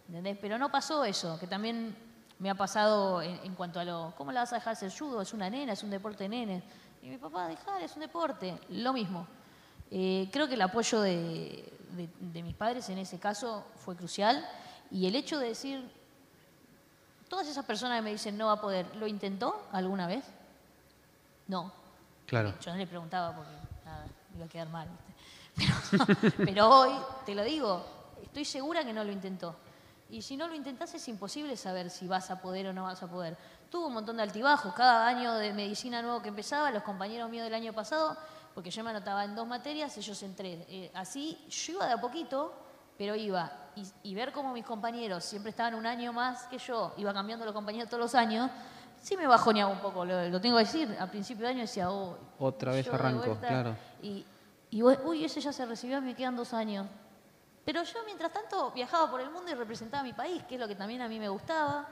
[0.07, 0.37] ¿Entendés?
[0.39, 1.95] Pero no pasó eso, que también
[2.39, 5.21] me ha pasado en, cuanto a lo, ¿cómo la vas a dejar hacer judo?
[5.21, 6.63] Es una nena, es un deporte de nene.
[7.01, 8.57] Y mi papá, dejar, es un deporte.
[8.69, 9.27] Lo mismo.
[9.91, 11.71] Eh, creo que el apoyo de,
[12.33, 14.45] mis padres en ese caso fue crucial
[14.91, 15.89] y el hecho de decir,
[17.29, 20.25] todas esas personas que me dicen no va a poder, ¿lo intentó alguna vez?
[21.47, 21.71] No.
[22.25, 22.53] Claro.
[22.59, 23.51] Yo no le preguntaba porque
[23.85, 24.87] nada, iba a quedar mal.
[25.55, 26.91] Pero, pero hoy,
[27.25, 27.85] te lo digo,
[28.21, 29.55] estoy segura que no lo intentó.
[30.09, 33.01] Y si no lo intentás es imposible saber si vas a poder o no vas
[33.01, 33.37] a poder.
[33.69, 34.73] Tuvo un montón de altibajos.
[34.73, 38.15] Cada año de medicina nuevo que empezaba, los compañeros míos del año pasado
[38.55, 40.65] porque yo me anotaba en dos materias, ellos en tres.
[40.69, 42.53] Eh, así yo iba de a poquito,
[42.97, 43.51] pero iba.
[44.03, 47.53] Y, ver cómo mis compañeros siempre estaban un año más que yo, iba cambiando los
[47.53, 48.49] compañeros todos los años,
[49.01, 50.95] sí me bajoneaba un poco, lo, tengo que decir.
[50.97, 53.75] Al principio de año decía, oh, otra vez arranco, claro.
[54.01, 54.25] Y,
[54.71, 56.87] y, uy, ese ya se recibió, me quedan dos años.
[57.65, 60.61] Pero yo, mientras tanto, viajaba por el mundo y representaba a mi país, que es
[60.61, 61.87] lo que también a mí me gustaba,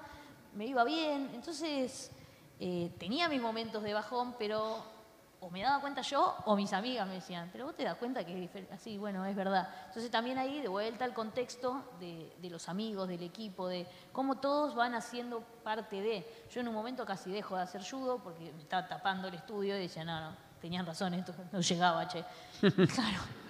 [0.53, 1.31] me iba bien.
[1.33, 2.11] Entonces,
[2.59, 4.93] eh, tenía mis momentos de bajón, pero
[5.39, 8.23] o me daba cuenta yo o mis amigas me decían, pero vos te das cuenta
[8.23, 8.73] que es diferente.
[8.73, 9.67] Así, bueno, es verdad.
[9.87, 14.35] Entonces también ahí de vuelta al contexto de, de, los amigos, del equipo, de cómo
[14.35, 16.45] todos van haciendo parte de.
[16.49, 19.75] Yo en un momento casi dejo de hacer judo porque me estaba tapando el estudio
[19.75, 22.23] y decía, no, no, tenían razón, esto no llegaba, che.
[22.61, 23.42] claro.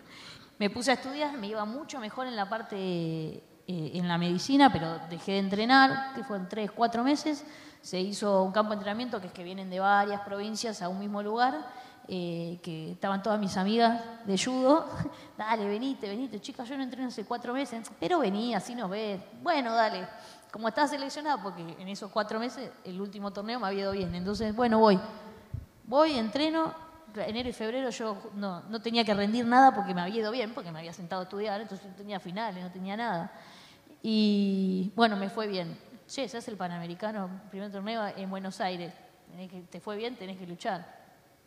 [0.63, 4.71] Me puse a estudiar, me iba mucho mejor en la parte, eh, en la medicina,
[4.71, 7.43] pero dejé de entrenar, que fueron tres, cuatro meses.
[7.81, 10.99] Se hizo un campo de entrenamiento que es que vienen de varias provincias a un
[10.99, 11.67] mismo lugar
[12.07, 14.85] eh, que estaban todas mis amigas de judo,
[15.37, 19.19] dale, venite, venite, chicas, yo no entreno hace cuatro meses, pero vení, así nos ves,
[19.41, 20.07] bueno, dale,
[20.49, 24.15] como estás seleccionada, porque en esos cuatro meses el último torneo me había ido bien,
[24.15, 24.97] entonces, bueno, voy,
[25.83, 26.73] voy, entreno,
[27.15, 30.53] enero y febrero yo no, no tenía que rendir nada porque me había ido bien,
[30.53, 33.31] porque me había sentado a estudiar, entonces no tenía finales, no tenía nada.
[34.01, 35.77] Y bueno, me fue bien.
[36.07, 38.93] Che, se hace el Panamericano, primer torneo en Buenos Aires.
[39.69, 40.85] te fue bien, tenés que luchar.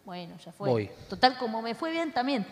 [0.04, 0.94] Bueno, ya fue.
[1.08, 2.46] Total, como me fue bien también.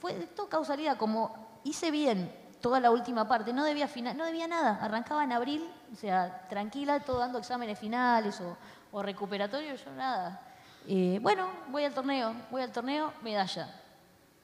[0.00, 4.48] Fue todo causalidad, como hice bien toda la última parte, no debía, final, no debía
[4.48, 4.78] nada.
[4.80, 8.56] Arrancaba en abril, o sea, tranquila, todo dando exámenes finales o,
[8.90, 10.40] o recuperatorios, yo nada.
[10.86, 13.80] Eh, bueno, voy al torneo, voy al torneo, medalla.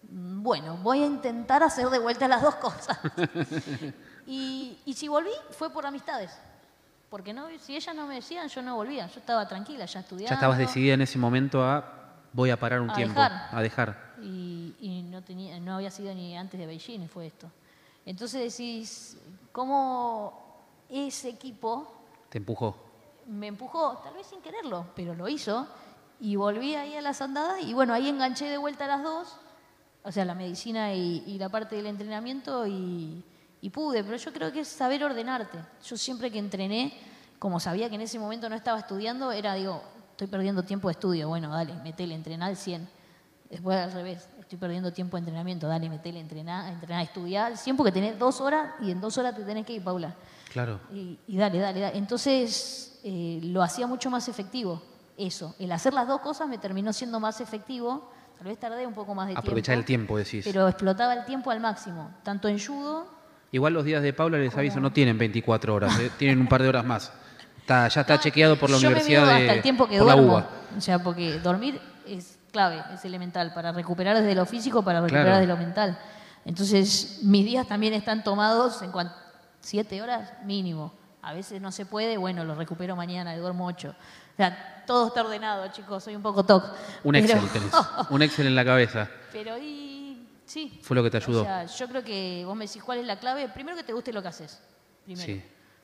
[0.03, 2.99] Bueno, voy a intentar hacer de vuelta las dos cosas.
[4.27, 6.31] y, y si volví, fue por amistades.
[7.11, 9.07] Porque no, si ellas no me decían, yo no volvía.
[9.09, 10.31] Yo estaba tranquila, ya estudiando.
[10.31, 12.01] Ya estabas decidida en ese momento a
[12.33, 14.15] voy a parar un tiempo, a dejar.
[14.23, 17.51] Y, no, tenía, no había sido ni antes de Beijing, fue esto.
[18.07, 19.19] Entonces decís,
[19.53, 22.03] ¿cómo ese equipo...
[22.29, 22.77] Te empujó.
[23.27, 25.67] Me empujó, tal vez sin quererlo, pero lo hizo.
[26.21, 29.37] Y volví ahí a las andadas y bueno, ahí enganché de vuelta a las dos,
[30.03, 33.25] o sea, la medicina y, la parte del entrenamiento y,
[33.61, 35.59] y pude, pero yo creo que es saber ordenarte.
[35.85, 36.93] Yo siempre que entrené,
[37.39, 40.93] como sabía que en ese momento no estaba estudiando, era, digo, estoy perdiendo tiempo de
[40.93, 42.87] estudio, bueno, dale, metele, entrenar al 100.
[43.49, 47.77] Después al revés, estoy perdiendo tiempo de entrenamiento, dale, metele, entrenar, entrenar, estudiar al 100
[47.77, 50.15] porque tenés dos horas y en dos horas te tenés que ir, Paula.
[50.53, 50.81] Claro.
[50.93, 51.97] Y, dale, dale, dale.
[51.97, 54.83] Entonces eh, lo hacía mucho más efectivo,
[55.27, 55.55] eso.
[55.59, 58.11] El hacer las dos cosas me terminó siendo más efectivo.
[58.39, 59.41] Tal vez tardé un poco más de tiempo.
[59.41, 60.45] Aprovechar el tiempo, decís.
[60.45, 63.07] Pero explotaba el tiempo al máximo, tanto en judo.
[63.53, 66.63] Igual los días de Paula, les aviso, no tienen 24 horas, eh, tienen un par
[66.63, 67.13] de horas más
[67.89, 70.45] ya está chequeado por la Universidad me de hasta el tiempo que duermo.
[70.77, 75.35] O sea, porque dormir es clave, es elemental para recuperar desde lo físico, para recuperar
[75.35, 75.99] desde lo mental.
[76.45, 79.15] Entonces, mis días también están tomados en cuanto
[79.61, 80.93] siete horas mínimo.
[81.23, 83.95] A veces no se puede, bueno, lo recupero mañana, duermo ocho.
[84.41, 86.65] Sea, todo está ordenado, chicos, soy un poco toc.
[87.05, 87.73] Un Excel tenés,
[88.11, 89.07] un Excel en la cabeza.
[89.33, 90.81] Pero y sí.
[90.83, 91.43] Fue lo que te ayudó.
[91.43, 93.51] O sea, yo creo que vos me decís cuál es la clave.
[93.51, 94.59] Primero que te guste lo que haces.
[95.05, 95.27] Primero.
[95.27, 95.43] Sí.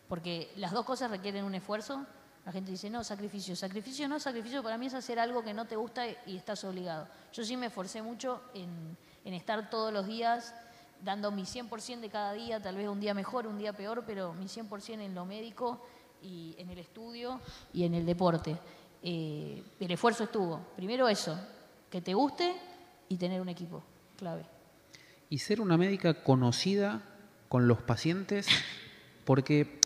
[0.08, 2.06] Porque las dos cosas requieren un esfuerzo.
[2.46, 3.54] La gente dice, no, sacrificio.
[3.54, 7.08] Sacrificio no, sacrificio para mí es hacer algo que no te gusta y estás obligado.
[7.34, 8.96] Yo sí me esforcé mucho en,
[9.34, 10.54] estar todos los días
[11.02, 14.32] dando mi 100% de cada día, tal vez un día mejor, un día peor, pero
[14.32, 15.82] mi 100% en lo médico
[16.26, 17.40] y en el estudio
[17.72, 18.56] y en el deporte.
[19.02, 20.60] Eh, el esfuerzo estuvo.
[20.76, 21.38] Primero eso,
[21.90, 22.54] que te guste
[23.08, 23.82] y tener un equipo
[24.18, 24.44] clave.
[25.30, 27.02] Y ser una médica conocida
[27.48, 28.48] con los pacientes
[29.24, 29.80] porque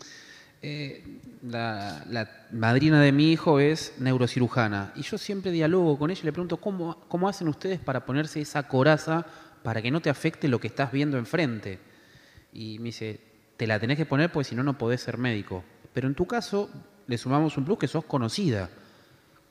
[0.61, 1.03] eh,
[1.43, 6.31] la, madrina de mi hijo es neurocirujana y yo siempre dialogo con ella y le
[6.31, 9.25] pregunto ¿cómo, cómo hacen ustedes para ponerse esa coraza
[9.63, 11.79] para que no te afecte lo que estás viendo enfrente.
[12.53, 13.19] Y me dice,
[13.57, 15.63] te la tenés que poner porque si no, no podés ser médico.
[15.93, 16.69] Pero en tu caso,
[17.07, 18.69] le sumamos un plus que sos conocida.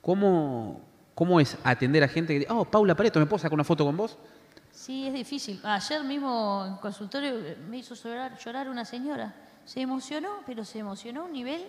[0.01, 0.81] ¿Cómo,
[1.15, 3.85] cómo es atender a gente que dice, oh, Paula Pareto, ¿me puedo sacar una foto
[3.85, 4.17] con vos?
[4.73, 5.61] Sí, es difícil.
[5.63, 7.35] Ayer mismo en consultorio
[7.69, 9.35] me hizo llorar, llorar una señora
[9.71, 11.65] se emocionó, pero se emocionó a un nivel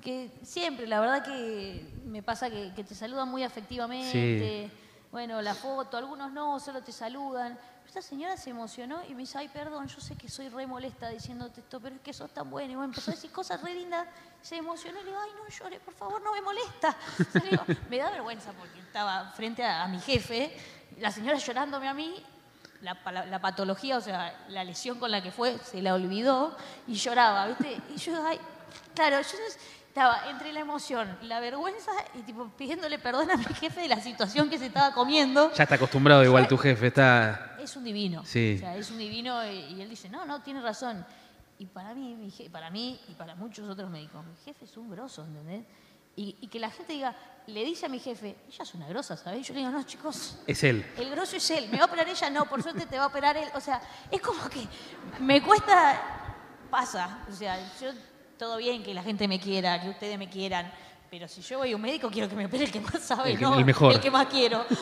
[0.00, 4.70] que siempre, la verdad que me pasa que, te saludan muy afectivamente.
[5.12, 7.58] Bueno, la foto, algunos no, solo te saludan.
[7.96, 11.08] Esta señora se emocionó y me dice, ay, perdón, yo sé que soy re molesta
[11.08, 12.70] diciéndote esto, pero es que sos tan buena.
[12.70, 14.06] Y bueno, empezó a decir cosas re lindas,
[14.42, 16.94] se emocionó y le digo, ay, no llores, por favor, no me molesta.
[17.88, 20.54] me da vergüenza porque estaba frente a mi jefe,
[20.98, 22.22] la señora llorándome a mí
[22.82, 26.54] la, patología, o sea, la lesión con la que fue, se la olvidó
[26.86, 27.80] y lloraba, ¿viste?
[27.94, 28.38] Y yo, ay,
[28.94, 29.38] claro, yo
[29.96, 33.98] estaba entre la emoción, la vergüenza y tipo pidiéndole perdón a mi jefe de la
[33.98, 35.50] situación que se estaba comiendo.
[35.54, 37.56] Ya está acostumbrado igual tu jefe, está...
[37.58, 38.22] Es un divino.
[38.26, 38.56] Sí.
[38.56, 41.02] O sea, es un divino y, él dice, no, no, tiene razón.
[41.58, 44.90] Y para mí, mi para mí y para muchos otros médicos, mi jefe es un
[44.90, 45.64] grosso, ¿entendés?
[46.14, 47.16] Y, que la gente diga,
[47.46, 49.48] le dice a mi jefe, ella es una grosa, ¿sabes?
[49.48, 50.40] Yo le digo, no, chicos.
[50.46, 50.84] Es él.
[50.98, 51.70] El grosso es él.
[51.70, 52.28] ¿Me va a operar ella?
[52.28, 53.48] No, por suerte te va a operar él.
[53.54, 53.80] O sea,
[54.10, 54.68] es como que
[55.20, 56.02] me cuesta,
[56.70, 57.24] pasa.
[57.30, 57.92] O sea, yo,
[58.38, 60.70] todo bien que la gente me quiera, que ustedes me quieran,
[61.10, 63.32] pero si yo voy a un médico, quiero que me opere el que más sabe,
[63.32, 63.92] El no el mejor.
[63.92, 64.64] el que más quiero.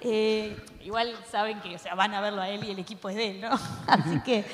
[0.00, 3.16] Eh, igual saben que o sea, van a verlo a él y el equipo es
[3.16, 3.50] de él, ¿no?
[3.86, 4.44] Así que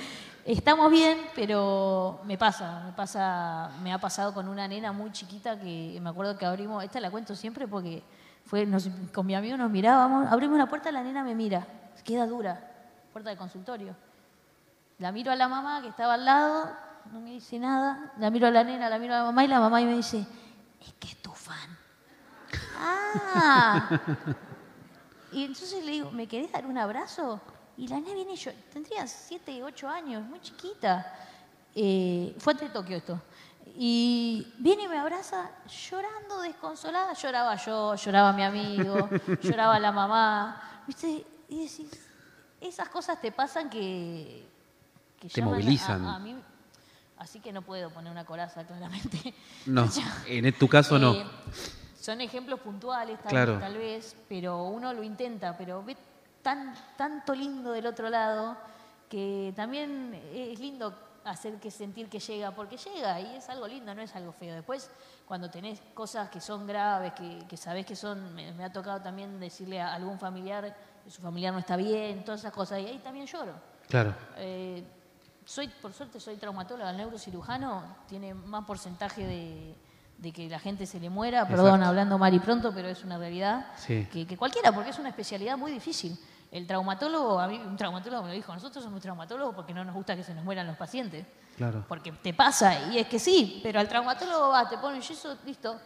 [0.44, 5.58] estamos bien, pero me pasa, me pasa, me ha pasado con una nena muy chiquita
[5.58, 8.02] que me acuerdo que abrimos, esta la cuento siempre porque
[8.44, 11.66] fue, nos- con mi amigo nos mirábamos, abrimos la puerta, la nena me mira,
[12.04, 12.60] queda dura,
[13.12, 13.94] puerta del consultorio.
[14.98, 16.70] La miro a la mamá que estaba al lado,
[17.12, 18.12] no me dice nada.
[18.18, 19.94] La miro a la nena, la miro a la mamá y la mamá y me
[19.96, 20.26] dice,
[20.80, 21.76] es que es tu fan.
[22.76, 24.00] Ah.
[25.32, 27.40] Y entonces le digo, ¿me querés dar un abrazo?
[27.76, 31.14] Y la nena viene y yo, tendría 7, 8 años, muy chiquita.
[31.74, 33.20] Eh, fue ante Tokio esto.
[33.76, 35.50] Y viene y me abraza
[35.90, 37.12] llorando, desconsolada.
[37.12, 39.08] Lloraba yo, lloraba mi amigo,
[39.42, 40.82] lloraba la mamá.
[40.86, 41.24] ¿Viste?
[41.48, 41.90] Y decís,
[42.60, 44.48] esas cosas te pasan que,
[45.20, 46.06] que Te llaman a- movilizan.
[46.06, 46.36] A, mí,
[47.18, 49.34] así que no puedo poner una coraza, claramente.
[49.66, 49.88] No,
[50.26, 51.14] en tu caso no.
[51.14, 51.24] Eh,
[52.00, 53.58] son ejemplos puntuales tal, Claro.
[53.58, 55.96] tal vez, pero uno lo intenta, pero ve
[56.42, 58.56] tan, tanto lindo del otro lado
[59.10, 60.94] que también es lindo
[61.24, 64.54] hacer que sentir que llega, porque llega y es algo lindo, no es algo feo.
[64.54, 64.90] Después,
[65.26, 69.00] cuando tenés cosas que son graves, que, que sabés que son, me, me ha tocado
[69.02, 72.86] también decirle a algún familiar que su familiar no está bien, todas esas cosas, y
[72.86, 73.52] ahí también lloro.
[73.88, 74.14] Claro.
[74.36, 74.82] Eh,
[75.48, 79.74] soy, por suerte, soy traumatóloga, el neurocirujano tiene más porcentaje de,
[80.18, 83.16] de que la gente se le muera, perdón, hablando mal y pronto, pero es una
[83.16, 84.06] realidad, Sí.
[84.12, 86.18] que, que cualquiera, porque es una especialidad muy difícil.
[86.52, 89.94] El traumatólogo, a mí un traumatólogo me lo dijo, nosotros somos traumatólogos porque no nos
[89.94, 91.24] gusta que se nos mueran los pacientes.
[91.56, 91.82] Claro.
[91.88, 95.80] Porque te pasa, y es que sí, pero al traumatólogo va, te pone yeso, listo.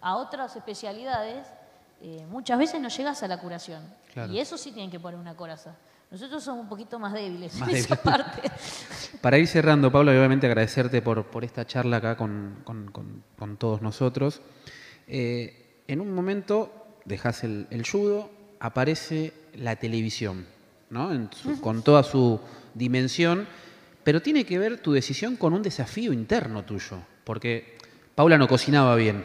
[0.00, 1.44] A otras especialidades,
[2.00, 3.82] eh, muchas veces no llegas a la curación.
[4.12, 4.32] Claro.
[4.32, 5.74] Y eso sí tienen que poner una coraza.
[6.10, 7.98] Nosotros somos un poquito más débiles Más en esa débiles.
[8.04, 8.50] parte.
[9.20, 13.22] Para ir cerrando, Pablo, y obviamente agradecerte por, por esta charla acá con, con- con-
[13.38, 14.40] con todos nosotros.
[15.06, 16.72] Eh, en un momento
[17.04, 18.30] dejas el, el judo,
[18.60, 20.46] aparece la televisión,
[20.90, 21.12] ¿no?
[21.12, 22.40] En su- con toda su
[22.74, 23.46] dimensión,
[24.04, 27.76] pero tiene que ver tu decisión con un desafío interno tuyo, porque
[28.14, 29.24] Paula no cocinaba bien.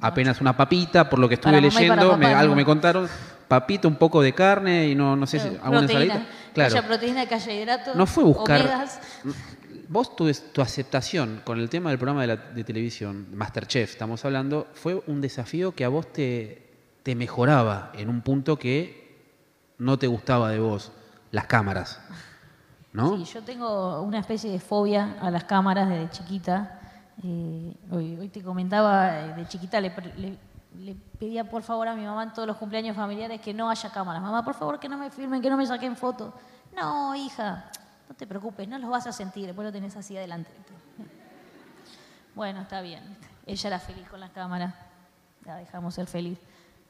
[0.00, 3.08] Apenas una papita, por lo que estuve leyendo, me- algo me contaron,
[3.52, 6.26] papita, un poco de carne y no, no sé si alguna proteína, ensaladita.
[6.46, 6.74] que Claro.
[6.74, 8.60] haya proteína, que haya hidratos, No fue buscar.
[8.62, 8.98] omegas.
[9.88, 14.24] Vos, tu, tu aceptación con el tema del programa de, la- de televisión, Masterchef, estamos
[14.24, 16.66] hablando, fue un desafío que a vos te,
[17.02, 19.20] te mejoraba en un punto que
[19.76, 20.92] no te gustaba de vos,
[21.30, 22.00] las cámaras.
[22.94, 23.18] ¿No?
[23.18, 26.80] Sí, yo tengo una especie de fobia a las cámaras desde chiquita.
[27.22, 29.92] Eh, hoy, hoy te comentaba, eh, de chiquita le-
[30.78, 33.90] le pedía por favor a mi mamá en todos los cumpleaños familiares que no haya
[33.90, 34.22] cámaras.
[34.22, 36.32] Mamá, por favor, que no me filmen, que no me saquen fotos.
[36.74, 37.70] No, hija,
[38.08, 40.50] no te preocupes, no los vas a sentir, después lo tenés así adelante.
[42.34, 43.02] Bueno, está bien.
[43.46, 44.74] Ella era feliz con las cámaras,
[45.44, 46.38] la dejamos ser feliz,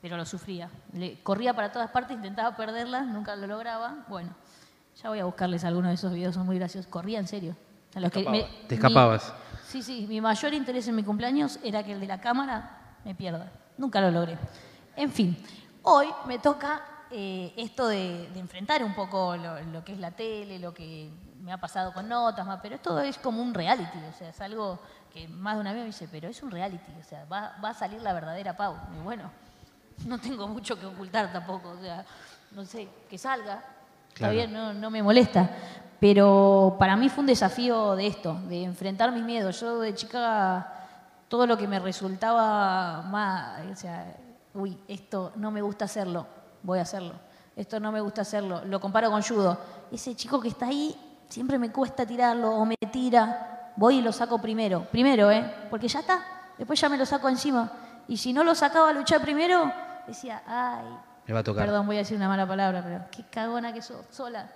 [0.00, 0.68] pero lo sufría.
[0.92, 4.04] Le, corría para todas partes, intentaba perderlas, nunca lo lograba.
[4.08, 4.30] Bueno,
[5.02, 6.88] ya voy a buscarles algunos de esos videos, son muy graciosos.
[6.88, 7.56] Corría en serio.
[7.94, 8.48] A los que escapabas.
[8.50, 9.34] me- Te mi- escapabas.
[9.66, 13.14] sí, sí, mi mayor interés en mi cumpleaños era que el de la cámara me
[13.14, 13.50] pierda.
[13.78, 14.38] Nunca lo logré.
[14.96, 15.36] En fin,
[15.82, 20.10] hoy me toca eh, esto de, de enfrentar un poco lo, lo que es la
[20.10, 21.10] tele, lo que
[21.40, 24.40] me ha pasado con notas, más, pero esto es como un reality, o sea, es
[24.40, 24.78] algo
[25.12, 27.70] que más de una vez me dice, pero es un reality, o sea, va, va
[27.70, 28.76] a salir la verdadera Pau.
[28.96, 29.30] Y bueno,
[30.06, 32.04] no tengo mucho que ocultar tampoco, o sea,
[32.52, 33.62] no sé, que salga,
[34.14, 34.34] Claro.
[34.34, 35.48] bien, no, no me molesta.
[35.98, 39.58] Pero para mí fue un desafío de esto, de enfrentar mis miedos.
[39.60, 40.81] Yo de chica,
[41.32, 44.14] todo lo que me resultaba más, o sea,
[44.52, 46.26] uy, esto no me gusta hacerlo,
[46.62, 47.14] voy a hacerlo.
[47.56, 49.58] Esto no me gusta hacerlo, lo comparo con judo.
[49.90, 50.94] Ese chico que está ahí,
[51.30, 54.86] siempre me cuesta tirarlo o me tira, voy y lo saco primero.
[54.90, 55.42] Primero, ¿eh?
[55.70, 56.22] Porque ya está,
[56.58, 57.72] después ya me lo saco encima.
[58.08, 59.72] Y si no lo sacaba a luchar primero,
[60.06, 60.84] decía, ay,
[61.26, 61.64] Me va a tocar.
[61.64, 64.50] Perdón, voy a decir una mala palabra, pero qué cagona que sos, sola.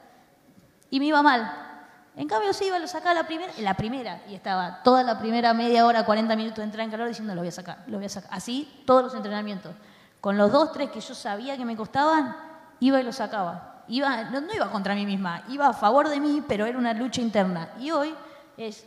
[0.91, 1.76] Y me iba mal.
[2.17, 5.53] En cambio, sí iba, lo sacaba la primera, la primera, y estaba toda la primera
[5.53, 8.07] media hora, 40 minutos de entrar en calor diciendo lo voy a sacar, lo voy
[8.07, 8.31] a sacar.
[8.33, 9.75] Así, todos los entrenamientos.
[10.23, 12.35] Con los dos, tres que yo sabía que me costaban,
[12.81, 13.85] iba y lo sacaba.
[13.89, 16.95] Iba, no, no iba contra mí misma, iba a favor de mí, pero era una
[16.95, 17.69] lucha interna.
[17.79, 18.14] Y hoy
[18.57, 18.87] es,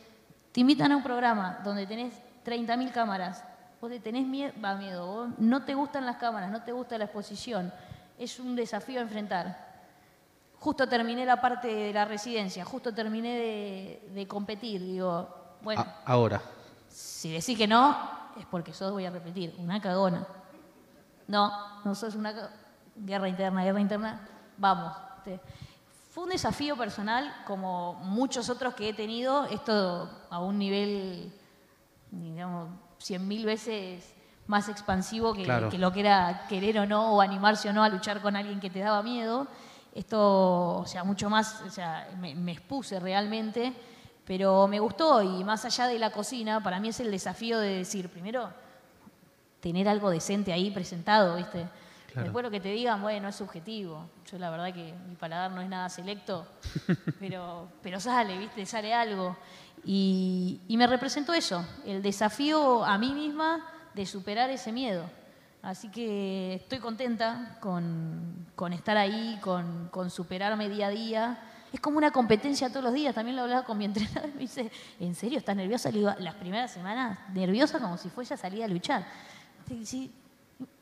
[0.51, 3.43] te invitan a un programa donde tenés 30.000 cámaras,
[3.79, 6.97] vos te tenés miedo, va, miedo, vos no te gustan las cámaras, no te gusta
[6.97, 7.71] la exposición,
[8.17, 9.68] es un desafío a enfrentar.
[10.59, 15.27] Justo terminé la parte de la residencia, justo terminé de, de competir, digo,
[15.61, 16.41] bueno, A- ahora.
[16.89, 17.95] si decís que no,
[18.37, 20.27] es porque sos, voy a repetir, una cagona.
[21.27, 21.51] No,
[21.85, 22.49] no sos una ca-
[22.95, 24.93] guerra interna, guerra interna, vamos.
[25.23, 25.39] Te-
[26.11, 31.33] Fue un desafío personal, como muchos otros que he tenido, esto a un nivel
[32.11, 34.13] digamos, cien mil veces
[34.47, 35.69] más expansivo que, Claro.
[35.69, 38.59] que lo que era querer o no, o animarse o no a luchar con alguien
[38.59, 39.47] que te daba miedo.
[39.93, 43.73] Esto, o sea, mucho más, o sea, me, me expuse realmente,
[44.25, 47.77] pero me gustó y más allá de la cocina, para mí es el desafío de
[47.77, 48.51] decir, primero,
[49.59, 51.67] tener algo decente ahí presentado, ¿viste?
[52.11, 52.23] Claro.
[52.23, 54.09] Después lo que te digan, bueno, es subjetivo.
[54.31, 56.45] Yo la verdad que mi paladar no es nada selecto,
[57.19, 58.65] pero, pero sale, ¿viste?
[58.65, 59.37] Sale algo.
[59.85, 65.09] Y, y me representó eso, el desafío a mí misma de superar ese miedo.
[65.61, 71.39] Así que estoy contenta con, estar ahí, con, superarme día a día.
[71.73, 73.13] Es como una competencia todos los días.
[73.13, 75.91] También lo hablaba con mi entrenador me dice, ¿en serio estás nerviosa?
[75.91, 79.05] Le digo, las primeras semanas nerviosa como si fuese a salir a luchar.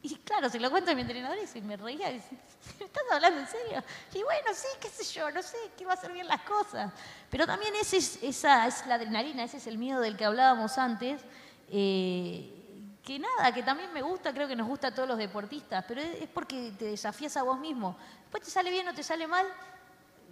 [0.02, 2.12] Y, claro, se lo cuento a mi entrenador y se me reía.
[2.12, 2.38] Y dice,
[2.80, 3.84] ¿me estás hablando en serio?
[4.14, 6.94] Y bueno, sí, qué sé yo, no sé, que va a hacer bien las cosas.
[7.32, 10.78] Pero también ese es, esa es la adrenalina, ese es el miedo del que hablábamos
[10.78, 11.22] antes.
[11.70, 12.57] eh,
[13.08, 16.02] que nada, que también me gusta, creo que nos gusta a todos los deportistas, pero
[16.02, 17.96] es, porque te desafías a vos mismo.
[18.24, 19.46] Después te sale bien o te sale mal,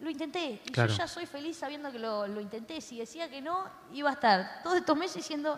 [0.01, 0.61] lo intenté.
[0.65, 0.91] Y Claro.
[0.91, 2.82] yo ya soy feliz sabiendo que lo, lo intenté.
[2.82, 3.63] Si decía que no,
[3.93, 5.57] iba a estar todos estos meses diciendo,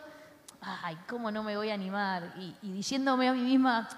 [0.61, 2.33] ay, ¿cómo no me voy a animar?
[2.37, 3.89] Y, y diciéndome a mí misma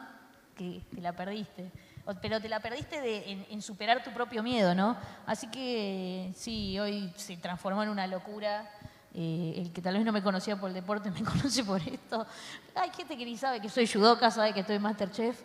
[0.55, 1.69] que te la perdiste.
[2.05, 4.95] O- Pero te la perdiste de- en, en superar tu propio miedo, ¿no?
[5.25, 8.71] Así que sí, hoy se transformó en una locura.
[9.11, 12.25] Eh, el que tal vez no me conocía por el deporte me conoce por esto.
[12.75, 15.41] Hay gente que ni sabe que soy judoka, sabe que estoy Masterchef.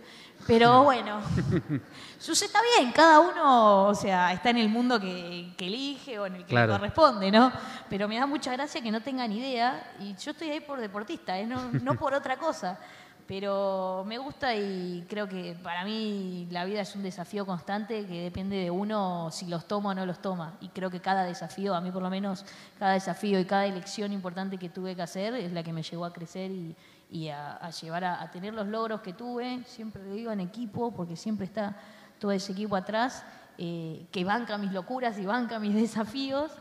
[0.46, 1.22] Pero bueno,
[2.18, 6.26] sucede está bien, cada uno, o sea, está en el mundo que, que elige o
[6.26, 6.72] en el que Claro.
[6.74, 7.50] le corresponde, ¿no?
[7.88, 11.38] Pero me da mucha gracia que no tengan idea y yo estoy ahí por deportista,
[11.38, 11.46] ¿eh?
[11.46, 12.78] no, no por otra cosa.
[13.26, 18.22] Pero me gusta y creo que para mí la vida es un desafío constante que
[18.22, 20.58] depende de uno si los toma o no los toma.
[20.60, 22.44] Y creo que cada desafío, a mí por lo menos,
[22.78, 26.04] cada desafío y cada elección importante que tuve que hacer es la que me llevó
[26.04, 29.64] a crecer y, a, llevar a, tener los logros que tuve.
[29.64, 31.74] Siempre digo en equipo, porque siempre está
[32.18, 33.24] todo ese equipo atrás,
[33.56, 36.52] eh, que banca mis locuras y banca mis desafíos.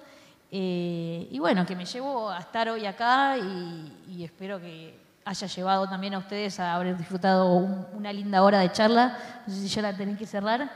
[0.49, 5.88] Eh, y bueno, que me llevo a estar hoy acá y espero que haya llevado
[5.88, 9.17] también a ustedes a haber disfrutado un- una linda hora de charla.
[9.47, 10.69] No sé si ya la tenés que cerrar,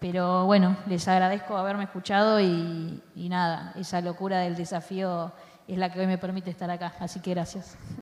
[0.00, 5.32] pero bueno, les agradezco haberme escuchado y, y nada, esa locura del desafío
[5.68, 6.92] es la que hoy me permite estar acá.
[6.98, 7.76] Así que gracias.